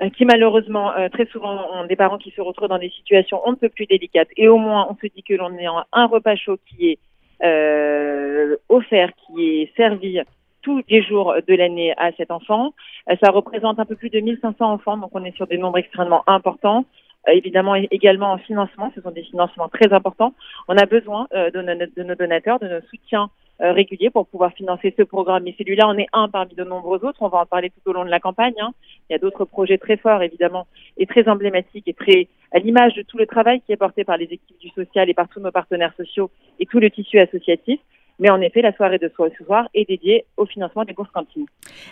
[0.01, 3.41] euh, qui malheureusement, euh, très souvent, ont des parents qui se retrouvent dans des situations
[3.45, 4.29] on ne peut plus délicates.
[4.37, 6.99] Et au moins, on se dit que l'on est en un repas chaud qui est
[7.43, 10.19] euh, offert, qui est servi
[10.65, 12.73] tous les jours de l'année à cet enfant.
[13.09, 15.77] Euh, ça représente un peu plus de 1500 enfants, donc on est sur des nombres
[15.77, 16.85] extrêmement importants.
[17.29, 20.33] Euh, évidemment, également en financement, ce sont des financements très importants.
[20.67, 21.61] On a besoin euh, de,
[22.03, 25.47] nos- donateurs, de nos soutiens réguliers pour pouvoir financer ce programme.
[25.47, 27.21] Et celui-là en est un parmi de nombreux autres.
[27.21, 28.53] On va en parler tout au long de la campagne.
[28.59, 28.71] hein.
[29.09, 32.95] Il y a d'autres projets très forts, évidemment, et très emblématiques et très à l'image
[32.95, 35.39] de tout le travail qui est porté par les équipes du social et par tous
[35.39, 37.79] nos partenaires sociaux et tout le tissu associatif.
[38.19, 41.45] Mais en effet, la soirée de ce soir est dédiée au financement des bourses cantines.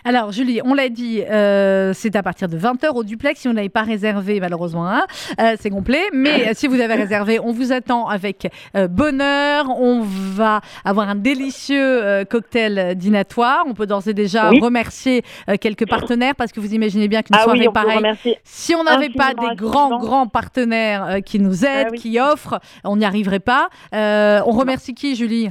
[0.04, 3.40] Alors, Julie, on l'a dit, euh, c'est à partir de 20h au duplex.
[3.40, 5.04] Si vous n'avez pas réservé, malheureusement, hein,
[5.40, 6.02] euh, c'est complet.
[6.14, 9.66] Mais euh, si vous avez réservé, on vous attend avec euh, bonheur.
[9.78, 13.64] On va avoir un délicieux cocktail dînatoire.
[13.66, 14.60] On peut d'ores et déjà Oui.
[14.60, 15.22] remercier
[15.60, 18.02] quelques partenaires parce que vous imaginez bien qu'une Ah soirée oui, on pareille,
[18.44, 21.98] si on n'avait pas des grands, grands partenaires qui nous aident, Ah oui.
[21.98, 23.68] qui offrent, on n'y arriverait pas.
[23.92, 25.50] On remercie qui, Julie?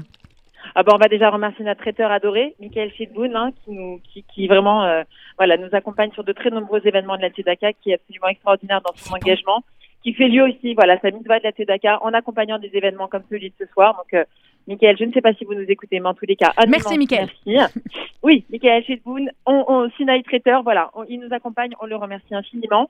[0.75, 4.23] Ah ben, on va déjà remercier notre traiteur adoré, Michael Fidboun, hein, qui, nous, qui,
[4.23, 5.03] qui vraiment euh,
[5.37, 8.81] voilà, nous accompagne sur de très nombreux événements de la Tzedaka, qui est absolument extraordinaire
[8.81, 9.63] dans son engagement,
[10.01, 13.23] qui fait lieu aussi, voilà, sa mitzvah de la Tzedaka en accompagnant des événements comme
[13.29, 13.95] celui de ce soir.
[13.97, 14.25] Donc, euh,
[14.67, 16.65] Michael, je ne sais pas si vous nous écoutez, mais en tous les cas, un
[16.67, 17.27] Merci, Michael.
[17.45, 17.73] Merci.
[18.23, 22.33] Oui, Michael Chedboun, on, on, Sinaï Traiteur, voilà, on- il nous accompagne, on le remercie
[22.33, 22.89] infiniment.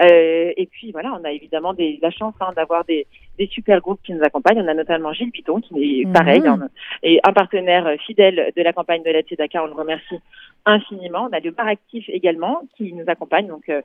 [0.00, 3.06] Euh, et puis voilà, on a évidemment des, la chance hein, d'avoir des,
[3.38, 4.60] des super groupes qui nous accompagnent.
[4.60, 6.12] On a notamment Gilles Piton, qui est Mhm.
[6.12, 6.68] pareil, hein,
[7.04, 10.18] et un partenaire euh, fidèle de la campagne de la Tzedaka, on le remercie
[10.66, 11.28] infiniment.
[11.30, 13.46] On a le bar actif également qui nous accompagne.
[13.46, 13.82] Donc euh,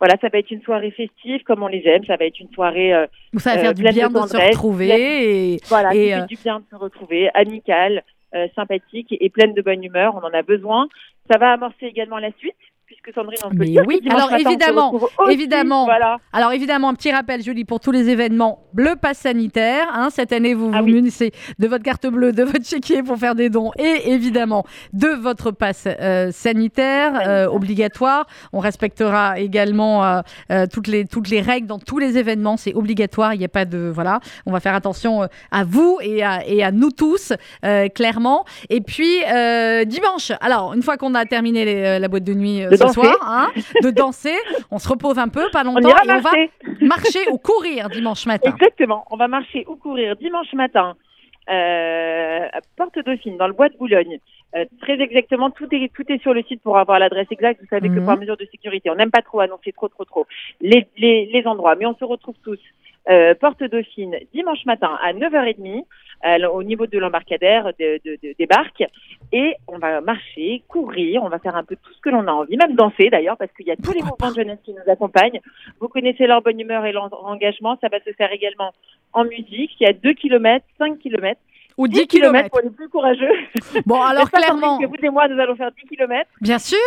[0.00, 2.04] voilà, ça va être une soirée festive comme on les aime.
[2.04, 4.14] Ça va être une soirée euh, Où ça va euh, faire du pleine bien de
[4.14, 4.88] se tendresse, pleine- retrouver.
[5.54, 9.54] Et, voilà, et, fait euh, du bien de se retrouver, amicale, euh, sympathique et pleine
[9.54, 10.14] de bonne humeur.
[10.14, 10.88] On en a besoin.
[11.30, 12.54] Ça va amorcer également la suite,
[13.12, 13.82] puisque Sandrine, peut dire.
[13.86, 15.84] oui, alors matin, évidemment, aussi, évidemment.
[15.84, 16.18] Voilà.
[16.32, 19.86] Alors évidemment, un petit rappel, Julie, pour tous les événements, bleu pass sanitaire.
[19.92, 23.16] hein, cette année, vous Ah vous munissez de votre carte bleue, de votre chéquier pour
[23.16, 28.26] faire des dons et évidemment de votre passe euh, sanitaire euh, obligatoire.
[28.52, 30.04] On respectera également
[30.50, 32.56] euh, toutes, les, toutes les règles dans tous les événements.
[32.56, 33.34] C'est obligatoire.
[33.34, 33.90] Il n'y a pas de.
[33.92, 34.20] Voilà.
[34.46, 37.32] On va faire attention à vous et à, et à nous tous,
[37.94, 38.44] clairement.
[38.70, 39.18] Et puis,
[39.86, 42.97] dimanche, alors, une fois qu'on a terminé les- la boîte de nuit ce.
[43.04, 43.48] Soir, hein,
[43.82, 44.36] de danser,
[44.70, 46.30] on se repose un peu, pas longtemps, ira et on va
[46.80, 47.28] marcher.
[47.30, 48.50] ou courir dimanche matin.
[48.54, 49.04] Exactement.
[49.10, 50.94] On va marcher ou courir dimanche matin
[51.50, 54.18] euh, à Porte Dauphine, dans le bois de Boulogne.
[54.56, 57.60] Euh, très exactement, tout est, tout est sur le site pour avoir l'adresse exacte.
[57.60, 58.06] Vous savez que Mhm.
[58.06, 60.26] par mesure de sécurité, on n'aime pas trop annoncer trop, trop, trop
[60.62, 61.74] les, les, les endroits.
[61.74, 62.58] Mais on se retrouve tous
[63.08, 65.82] euh, Porte Dauphine dimanche matin à 9h30
[66.26, 68.84] euh, au niveau de l'embarcadère de, de- de- des barques.
[69.32, 72.32] Et on va marcher, courir, on va faire un peu tout ce que l'on a
[72.32, 74.90] envie, même danser d'ailleurs, parce qu'il y a tous les mouvements de jeunesse qui nous
[74.92, 75.40] accompagnent.
[75.80, 77.76] Vous connaissez leur bonne humeur et leur engagement.
[77.80, 78.72] Ça va se faire également
[79.12, 79.72] en musique.
[79.80, 81.38] Il y a 2 km, 5 km.
[81.78, 82.50] Ou 10 kilomètres.
[82.50, 83.26] pour les plus courageux.
[83.86, 86.28] Bon, alors clairement, que vous et moi, nous allons faire 10 km.
[86.40, 86.78] bien sûr,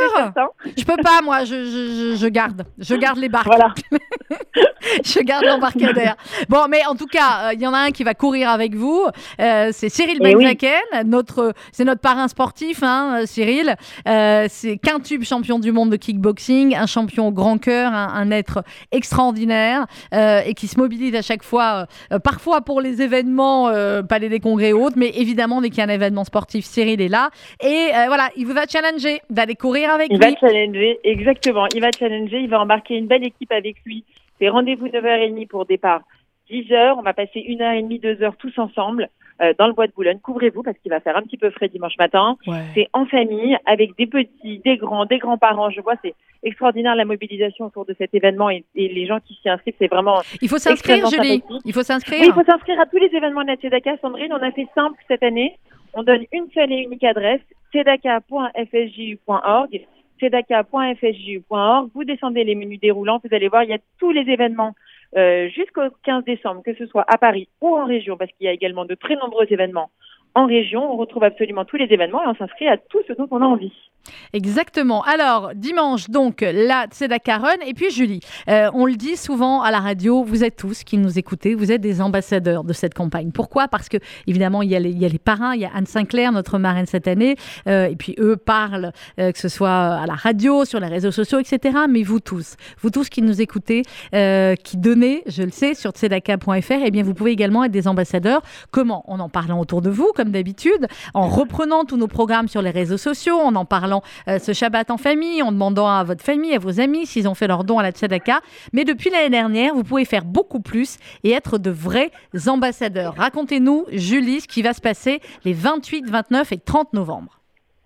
[0.77, 3.45] je peux pas, moi, je, je, je, garde, je garde les barques.
[3.45, 3.73] Voilà.
[5.03, 6.15] je garde l'embarcadère.
[6.49, 8.75] Bon, mais en tout cas, euh, il y en a un qui va courir avec
[8.75, 9.05] vous.
[9.39, 10.43] Euh, c'est Cyril Eh oui.
[10.43, 13.75] Benzaken, notre, c'est notre parrain sportif, hein, euh, Cyril.
[14.07, 18.31] Euh, c'est quintube champion du monde de kickboxing, un champion au grand cœur, un, un
[18.31, 21.87] être extraordinaire et qui se mobilise à chaque fois,
[22.23, 23.71] parfois pour les événements,
[24.07, 27.07] palais des congrès autres, mais évidemment dès qu'il y a un événement sportif, Cyril est
[27.07, 27.29] là
[27.63, 30.33] et euh, voilà, il vous va challenger d'aller courir avec Il lui.
[30.33, 31.67] va challenger, exactement.
[31.75, 34.03] Il va challenger, il va embarquer une belle équipe avec lui.
[34.39, 36.01] C'est rendez-vous 9h30 pour départ
[36.49, 36.95] 10h.
[36.97, 39.09] On va passer une heure et demie, deux heures tous ensemble
[39.41, 40.19] euh, dans le bois de Boulogne.
[40.19, 42.37] Couvrez-vous parce qu'il va faire un petit peu frais dimanche matin.
[42.75, 45.69] C'est en famille, avec des petits, des grands, des grands-parents.
[45.69, 46.13] Je vois, c'est
[46.43, 49.75] extraordinaire la mobilisation autour de cet événement et, et les gens qui s'y inscrivent.
[49.79, 51.43] C'est vraiment Il faut s'inscrire, Julie.
[51.65, 52.21] Il faut s'inscrire.
[52.21, 53.97] Oui, il faut s'inscrire à tous les événements de la Tzedaka.
[54.01, 55.57] Sandrine, on a fait simple cette année.
[55.93, 57.41] On donne une seule et unique adresse,
[57.73, 59.81] tzedaka.fsju.org.
[60.19, 61.89] tzedaka.fsju.org.
[61.93, 64.73] Vous descendez les menus déroulants, vous allez voir, il y a tous les événements
[65.17, 68.49] euh, jusqu'au 15 décembre, que ce soit à Paris ou en région, parce qu'il y
[68.49, 69.91] a également de très nombreux événements
[70.35, 70.91] en région.
[70.91, 73.45] On retrouve absolument tous les événements et on s'inscrit à tout ce dont on a
[73.45, 73.90] envie.
[74.33, 75.03] Exactement.
[75.03, 77.65] Alors, dimanche, donc, la Tzedaka Run.
[77.67, 80.97] Et puis, Julie, euh, on le dit souvent à la radio, vous êtes tous qui
[80.97, 83.31] nous écoutez, vous êtes des ambassadeurs de cette campagne.
[83.31, 83.67] Pourquoi?
[83.67, 83.97] Parce que,
[84.27, 87.35] évidemment, il y, a les, parrains, il y a Anne Sinclair, notre marraine cette année,
[87.67, 91.11] euh, et puis eux parlent, euh, que ce soit à la radio, sur les réseaux
[91.11, 91.79] sociaux, etc.
[91.89, 96.73] Mais vous tous, vous tous qui nous écoutez, qui donnez, je le sais, sur tzedaka.fr,
[96.85, 98.41] eh bien, vous pouvez également être des ambassadeurs.
[98.71, 99.03] Comment?
[99.11, 102.71] En en parlant autour de vous, comme d'habitude, en reprenant tous nos programmes sur les
[102.71, 103.90] réseaux sociaux, en en parlant
[104.27, 107.35] euh, ce Shabbat en famille, en demandant à votre famille, à vos amis s'ils ont
[107.35, 108.39] fait leur don à la Tzedaka.
[108.73, 112.11] Mais depuis l'année dernière, vous pouvez faire beaucoup plus et être de vrais
[112.47, 113.15] ambassadeurs.
[113.17, 117.39] Racontez-nous, Julie, ce qui va se passer les 28, 29 et 30 novembre.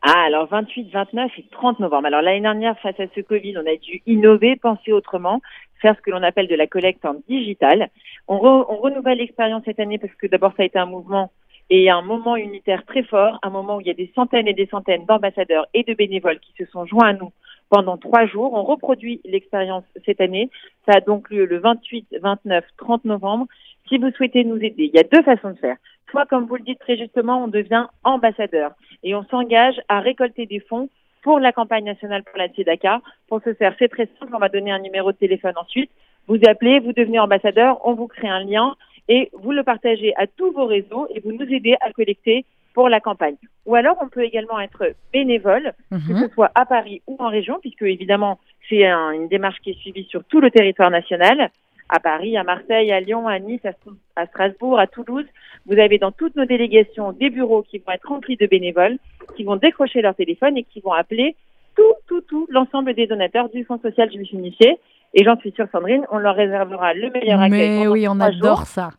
[0.08, 2.06] Ah, alors 28, 29 et 30 novembre.
[2.06, 5.41] Alors l'année dernière, face à ce Covid, on a dû innover, penser autrement,
[5.82, 7.89] faire ce que l'on appelle de la collecte en digital.
[8.28, 11.32] On, re- on renouvelle l'expérience cette année parce que d'abord ça a été un mouvement
[11.70, 14.53] et un moment unitaire très fort, un moment où il y a des centaines et
[14.53, 17.32] des centaines d'ambassadeurs et de bénévoles qui se sont joints à nous
[17.70, 18.53] pendant trois jours.
[18.53, 20.49] On reproduit l'expérience cette année.
[20.88, 23.47] Ça a donc lieu le 28, 29, 30 novembre.
[23.89, 25.78] Si vous souhaitez nous aider, il y a deux façons de faire.
[26.11, 28.72] Soit, comme vous le dites très justement, on devient ambassadeur
[29.03, 30.89] et on s'engage à récolter des fonds
[31.24, 33.01] pour la campagne nationale pour la Tzedaka.
[33.28, 34.34] Pour ce faire, c'est très simple.
[34.36, 35.89] On va donner un numéro de téléphone ensuite.
[36.28, 38.76] Vous appelez, vous devenez ambassadeur, on vous crée un lien
[39.08, 42.89] et vous le partagez à tous vos réseaux et vous nous aidez à collecter pour
[42.89, 43.36] la campagne.
[43.66, 47.58] Ou alors, on peut également être bénévole, que ce soit à Paris ou en région,
[47.62, 48.38] puisque évidemment,
[48.70, 51.49] c'est un- une démarche qui est suivie sur tout le territoire national,
[51.88, 55.26] à Paris, à Marseille, à Lyon, à Nice, à, Str- à Strasbourg, à Toulouse.
[55.68, 58.97] Vous avez dans toutes nos délégations des bureaux qui vont être remplis de bénévoles,
[59.38, 61.36] qui vont décrocher leur téléphone et qui vont appeler
[61.78, 64.78] tout, tout, tout l'ensemble des donateurs du Fonds social juif unifié.
[65.16, 67.80] Et j'en suis sûre, Sandrine, on leur réservera le meilleur accueil.
[67.80, 68.68] Mais oui, on adore jours.
[68.68, 68.89] ça.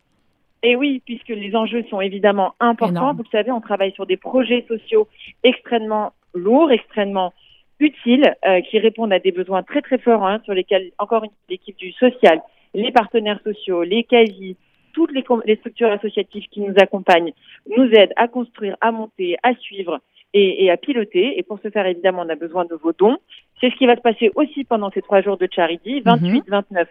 [0.63, 3.03] Et oui, puisque les enjeux sont évidemment importants.
[3.03, 3.17] Énorme.
[3.19, 5.07] Vous le savez, on travaille sur des projets sociaux
[5.45, 7.35] extrêmement lourds, extrêmement
[7.79, 11.31] utiles, euh, qui répondent à des besoins très très forts, hein, sur lesquels, encore une
[11.51, 12.41] l'équipe du social,
[12.73, 14.57] les partenaires sociaux, les quasi,
[14.95, 17.35] toutes les structures associatives qui nous accompagnent,
[17.77, 20.01] nous aident à construire, à monter, à suivre
[20.35, 21.39] et, et à piloter.
[21.39, 23.19] Et pour ce faire, évidemment, on a besoin de vos dons.
[23.61, 26.89] C'est ce qui va se passer aussi pendant ces trois jours de charity, 28, 29,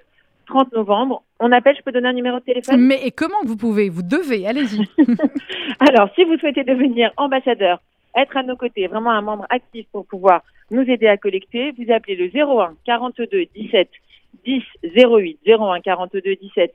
[0.48, 1.24] 30 novembre.
[1.40, 2.80] On appelle, je peux donner un numéro de téléphone?
[2.80, 3.90] Mais et comment vous pouvez?
[3.90, 4.88] Vous devez, allez-y.
[5.80, 7.82] Alors, si vous souhaitez devenir ambassadeur,
[8.16, 11.92] être à nos côtés, vraiment un membre actif pour pouvoir nous aider à collecter, vous
[11.92, 13.90] appelez le 01 42 17
[14.46, 16.74] 10 08 01 42 17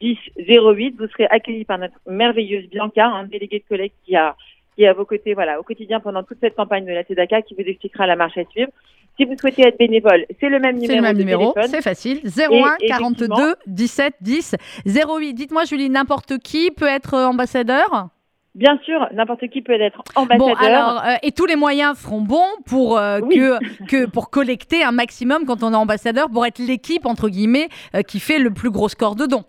[0.00, 0.96] 10 08.
[0.98, 4.36] Vous serez accueilli par notre merveilleuse Bianca, un délégué de collecte qui a
[4.80, 7.42] qui est à vos côtés, voilà, au quotidien pendant toute cette campagne de la TEDACA,
[7.42, 8.70] qui vous expliquera la marche à suivre.
[9.18, 12.20] Si vous souhaitez être bénévole, c'est le même C'est numéro le même numéro, c'est facile.
[12.24, 14.56] 01 Et 42 effectivement- 17 10
[14.86, 15.34] 08.
[15.34, 18.08] Dites-moi, Julie, n'importe qui peut être euh, ambassadeur?
[18.54, 20.48] Bien sûr, n'importe qui peut être ambassadeur.
[20.48, 24.82] Bon, alors, euh, et tous les moyens seront bons pour, euh, que, que, pour collecter
[24.82, 28.50] un maximum quand on est ambassadeur, pour être l'équipe, entre guillemets, euh, qui fait le
[28.50, 29.44] plus gros score de dons.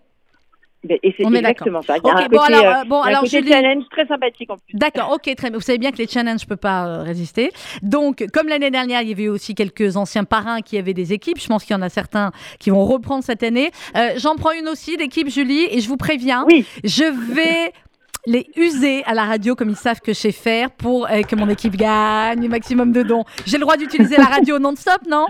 [0.90, 1.94] Et c'est On est exactement ça.
[1.94, 2.14] d'accord.
[2.16, 3.84] Il y a Ok, un bon, côté, alors, euh, euh, bon, un côté Julie- challenge
[3.92, 4.74] très sympathique en plus.
[4.74, 5.58] D'accord, ok, très bien.
[5.60, 7.52] Vous savez bien que les challenges, je ne peux pas euh, résister.
[7.84, 11.40] Donc, comme l'année dernière, il y avait aussi quelques anciens parrains qui avaient des équipes.
[11.40, 13.70] Je pense qu'il y en a certains qui vont reprendre cette année.
[13.96, 16.46] Euh, J'en prends une aussi, l'équipe Julie, et je vous préviens,
[16.84, 17.04] je
[17.34, 17.74] vais
[18.26, 21.36] les user à la radio comme ils savent que je sais faire pour euh, que
[21.36, 23.24] mon équipe gagne le maximum de dons.
[23.46, 25.26] J'ai le droit d'utiliser la radio non-stop, non?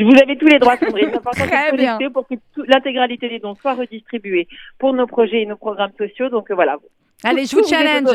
[0.00, 1.10] Vous avez tous les droits, Sandrine.
[1.34, 1.98] C'est de Très bien.
[2.12, 2.34] pour que
[2.66, 4.46] l'intégralité des dons soit redistribuée
[4.78, 6.28] pour nos projets et nos programmes sociaux.
[6.28, 6.78] Donc euh, voilà.
[7.24, 8.08] Allez, Tout- je vous challenge.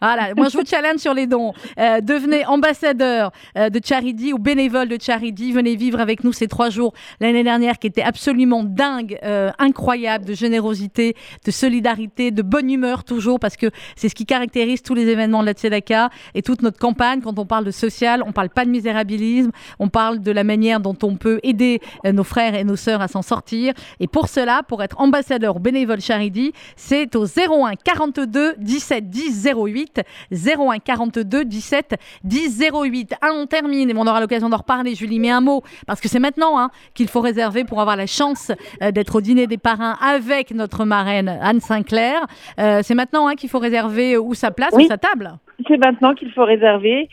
[0.00, 1.52] Voilà, moi je vous challenge sur les dons.
[1.78, 5.50] Euh, devenez ambassadeur euh, de Charity ou bénévole de Charity.
[5.52, 10.24] Venez vivre avec nous ces trois jours l'année dernière qui était absolument dingue, euh, incroyable,
[10.24, 14.94] de générosité, de solidarité, de bonne humeur toujours parce que c'est ce qui caractérise tous
[14.94, 17.20] les événements de la Tzedaka et toute notre campagne.
[17.20, 20.78] Quand on parle de social, on parle pas de misérabilisme, on parle de la manière
[20.78, 23.74] dont on peut aider euh, nos frères et nos sœurs à s'en sortir.
[23.98, 29.48] Et pour cela, pour être ambassadeur ou bénévole Charity, c'est au 01 42 17 10
[29.56, 29.87] 08
[30.32, 33.14] 01 42 17 10 08.
[33.20, 36.08] Ah, on termine et on aura l'occasion d'en reparler, Julie, mais un mot, parce que
[36.08, 39.58] c'est maintenant hein, qu'il faut réserver pour avoir la chance euh, d'être au dîner des
[39.58, 42.26] parrains avec notre marraine Anne Sinclair.
[42.58, 44.84] Euh, c'est maintenant hein, qu'il faut réserver où sa place Oui.
[44.84, 45.32] ou sa table.
[45.66, 47.08] C'est maintenant qu'il faut réserver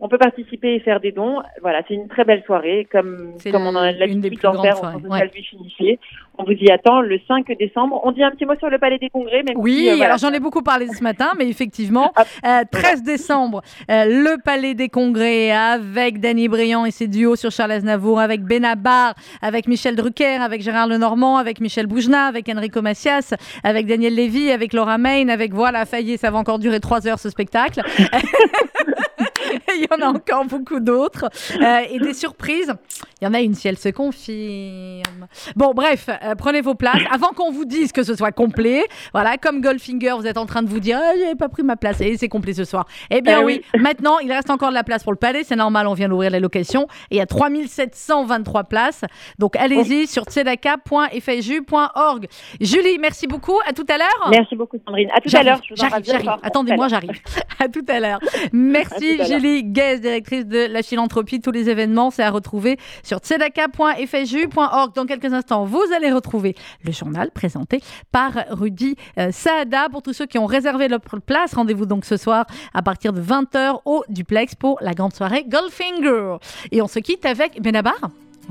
[0.04, 1.44] On peut participer et faire des dons.
[1.62, 5.08] Voilà, c'est une très belle soirée, comme, comme on en a l'habitude d'en faire Centre
[5.08, 6.00] ouais.
[6.40, 8.02] On vous y attend le 5 décembre.
[8.04, 10.06] On dit un petit mot sur le Palais des Congrès, même Oui, si, euh, voilà.
[10.06, 12.14] alors j'en ai beaucoup parlé ce matin, mais effectivement,
[12.46, 17.52] euh, 13 décembre, euh, le Palais des Congrès avec Danny Briand et ses duos sur
[17.52, 22.82] Charles Aznavour, avec Benabar, avec Michel Drucker, avec Gérard Lenormand, avec Michel Boujna, avec Enrico
[22.82, 27.08] Macias, avec Daniel Lévy, avec Laura Main, avec voilà, Faillet, ça va encore durer trois
[27.08, 27.82] heures ce spectacle.
[29.76, 31.26] Il y en a encore beaucoup d'autres.
[31.62, 32.74] Euh, et des surprises.
[33.22, 35.28] Il y en a une si elle se confirme.
[35.56, 37.02] Bon, bref, euh, prenez vos places.
[37.12, 38.84] Avant qu'on vous dise que ce soit complet,
[39.14, 41.76] voilà, comme Goldfinger, vous êtes en train de vous dire ah, j'avais pas pris ma
[41.76, 42.86] place et c'est complet ce soir.
[43.10, 43.62] Eh bien Ah oui.
[43.74, 43.74] oui.
[43.82, 45.44] maintenant, il reste encore de la place pour le palais.
[45.44, 46.88] C'est normal, on vient d'ouvrir les locations.
[47.10, 49.02] Et il y a 3723 places.
[49.40, 52.28] Donc allez-y sur tzedaka.fju.org.
[52.60, 53.58] Julie, merci beaucoup.
[53.68, 54.30] À tout à l'heure.
[54.30, 55.10] Merci beaucoup, Sandrine.
[55.14, 55.62] À tout à l'heure.
[55.76, 56.32] J'arrive, j'arrive.
[56.44, 57.12] Attendez-moi, j'arrive.
[57.60, 58.20] À tout à l'heure.
[58.54, 61.42] Merci À Guez, directrice de la philanthropie.
[61.42, 64.94] Tous les événements, c'est à retrouver sur tzedaka.fju.org.
[64.94, 67.82] Dans quelques instants, vous allez retrouver le journal présenté
[68.12, 69.90] par Rudy euh, Saada.
[69.90, 73.22] Pour tous ceux qui ont réservé leur place, rendez-vous donc ce soir à partir de
[73.22, 76.38] 20h au duplex pour la grande soirée Goldfinger.
[76.72, 78.00] Et on se quitte avec Benabar.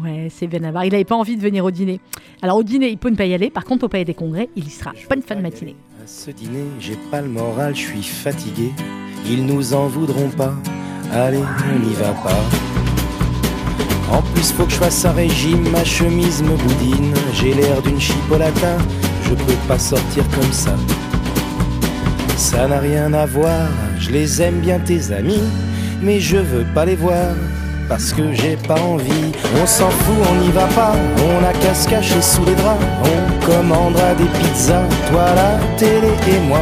[0.02, 0.84] Ouais, c'est Benabar.
[0.84, 2.00] Il n'avait pas envie de venir au dîner.
[2.42, 3.50] Alors au dîner, il peut ne pas y aller.
[3.50, 4.92] Par contre, au palais des congrès, il y sera.
[5.08, 5.76] Bonne fin de matinée.
[6.02, 8.72] À ce dîner, j'ai pas le moral, je suis fatigué.
[9.26, 10.54] Ils nous en voudront pas.
[11.12, 12.40] Allez, on n'y va pas.
[14.10, 17.12] En plus, faut que je fasse un régime, ma chemise me boudine.
[17.34, 18.78] J'ai l'air d'une chipolata,
[19.24, 20.74] je peux pas sortir comme ça.
[22.38, 25.42] Ça n'a rien à voir, je les aime bien tes amis,
[26.00, 27.34] mais je veux pas les voir
[27.90, 29.32] parce que j'ai pas envie.
[29.60, 32.80] On s'en fout, on n'y va pas, on a qu'à se cacher sous les draps.
[33.02, 36.60] On commandera des pizzas, toi la télé et moi.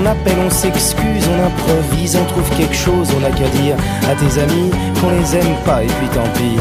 [0.00, 3.76] On appelle, on s'excuse, on improvise, on trouve quelque chose, on a qu'à dire
[4.10, 4.70] à tes amis
[5.00, 6.58] qu'on les aime pas et puis tant pis.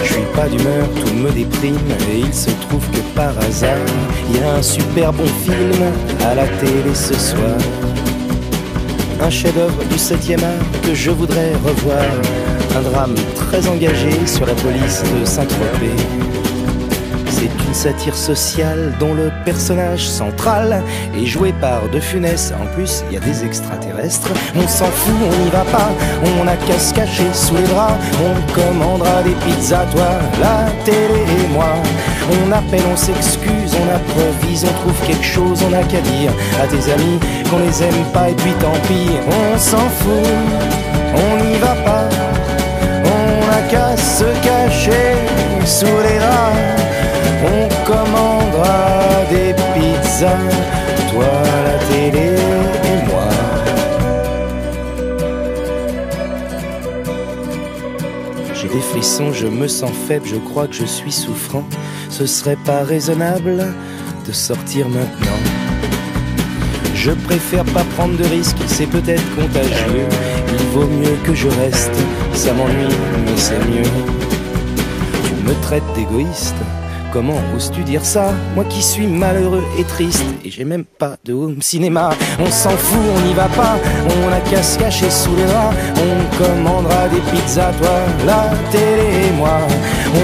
[0.00, 1.76] Je suis pas d'humeur, tout me déprime
[2.12, 3.76] et il se trouve que par hasard,
[4.30, 5.82] il y a un super bon film
[6.30, 7.58] à la télé ce soir.
[9.20, 12.04] Un chef-d'œuvre du 7e art que je voudrais revoir.
[12.76, 15.96] Un drame très engagé sur la police de Saint-Tropez.
[17.28, 20.82] C'est une satire sociale dont le personnage central
[21.16, 22.52] est joué par De Funès.
[22.60, 24.30] En plus, il y a des extraterrestres.
[24.56, 25.90] On s'en fout, on n'y va pas.
[26.40, 27.94] On a qu'à se cacher sous les draps.
[28.22, 30.08] On commandera des pizzas, toi,
[30.40, 31.47] la télé.
[32.30, 36.30] On appelle, on s'excuse, on improvise, on trouve quelque chose, on a qu'à dire
[36.62, 37.18] à tes amis
[37.50, 39.16] qu'on les aime pas et puis tant pis.
[39.26, 40.28] On s'en fout,
[41.14, 42.08] on n'y va pas.
[43.04, 45.16] On a qu'à se cacher
[45.64, 46.78] sous les draps.
[47.44, 50.28] On commandera des pizzas,
[51.10, 51.24] toi
[51.64, 52.37] la télé
[58.80, 61.64] frissons, je me sens faible, je crois que je suis souffrant.
[62.10, 63.66] Ce serait pas raisonnable
[64.26, 65.38] de sortir maintenant.
[66.94, 70.06] Je préfère pas prendre de risques, c'est peut-être contagieux.
[70.52, 71.96] Il vaut mieux que je reste,
[72.34, 73.90] ça m'ennuie, mais c'est mieux.
[75.24, 76.56] Tu me traites d'égoïste,
[77.12, 81.32] comment oses-tu dire ça Moi qui suis malheureux et triste, et j'ai même pas de
[81.32, 82.10] home cinéma.
[82.38, 83.76] On s'en fout, on n'y va pas,
[84.22, 85.76] on a qu'à se cacher sous les draps.
[85.96, 89.58] On commandera des pizzas, toi, la télé et moi.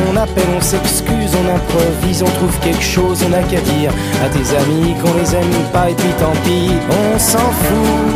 [0.08, 3.92] On appelle, on s'excuse, on improvise, on trouve quelque chose, on a qu'à dire
[4.24, 6.70] à tes amis qu'on les aime pas, et puis tant pis.
[6.90, 8.14] On s'en fout,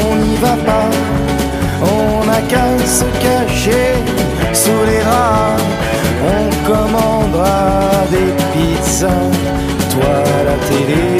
[0.00, 0.90] on n'y va pas.
[1.82, 3.94] On n'a qu'à se cacher
[4.52, 5.62] sous les draps.
[6.26, 6.64] On
[9.00, 11.13] toi la télé.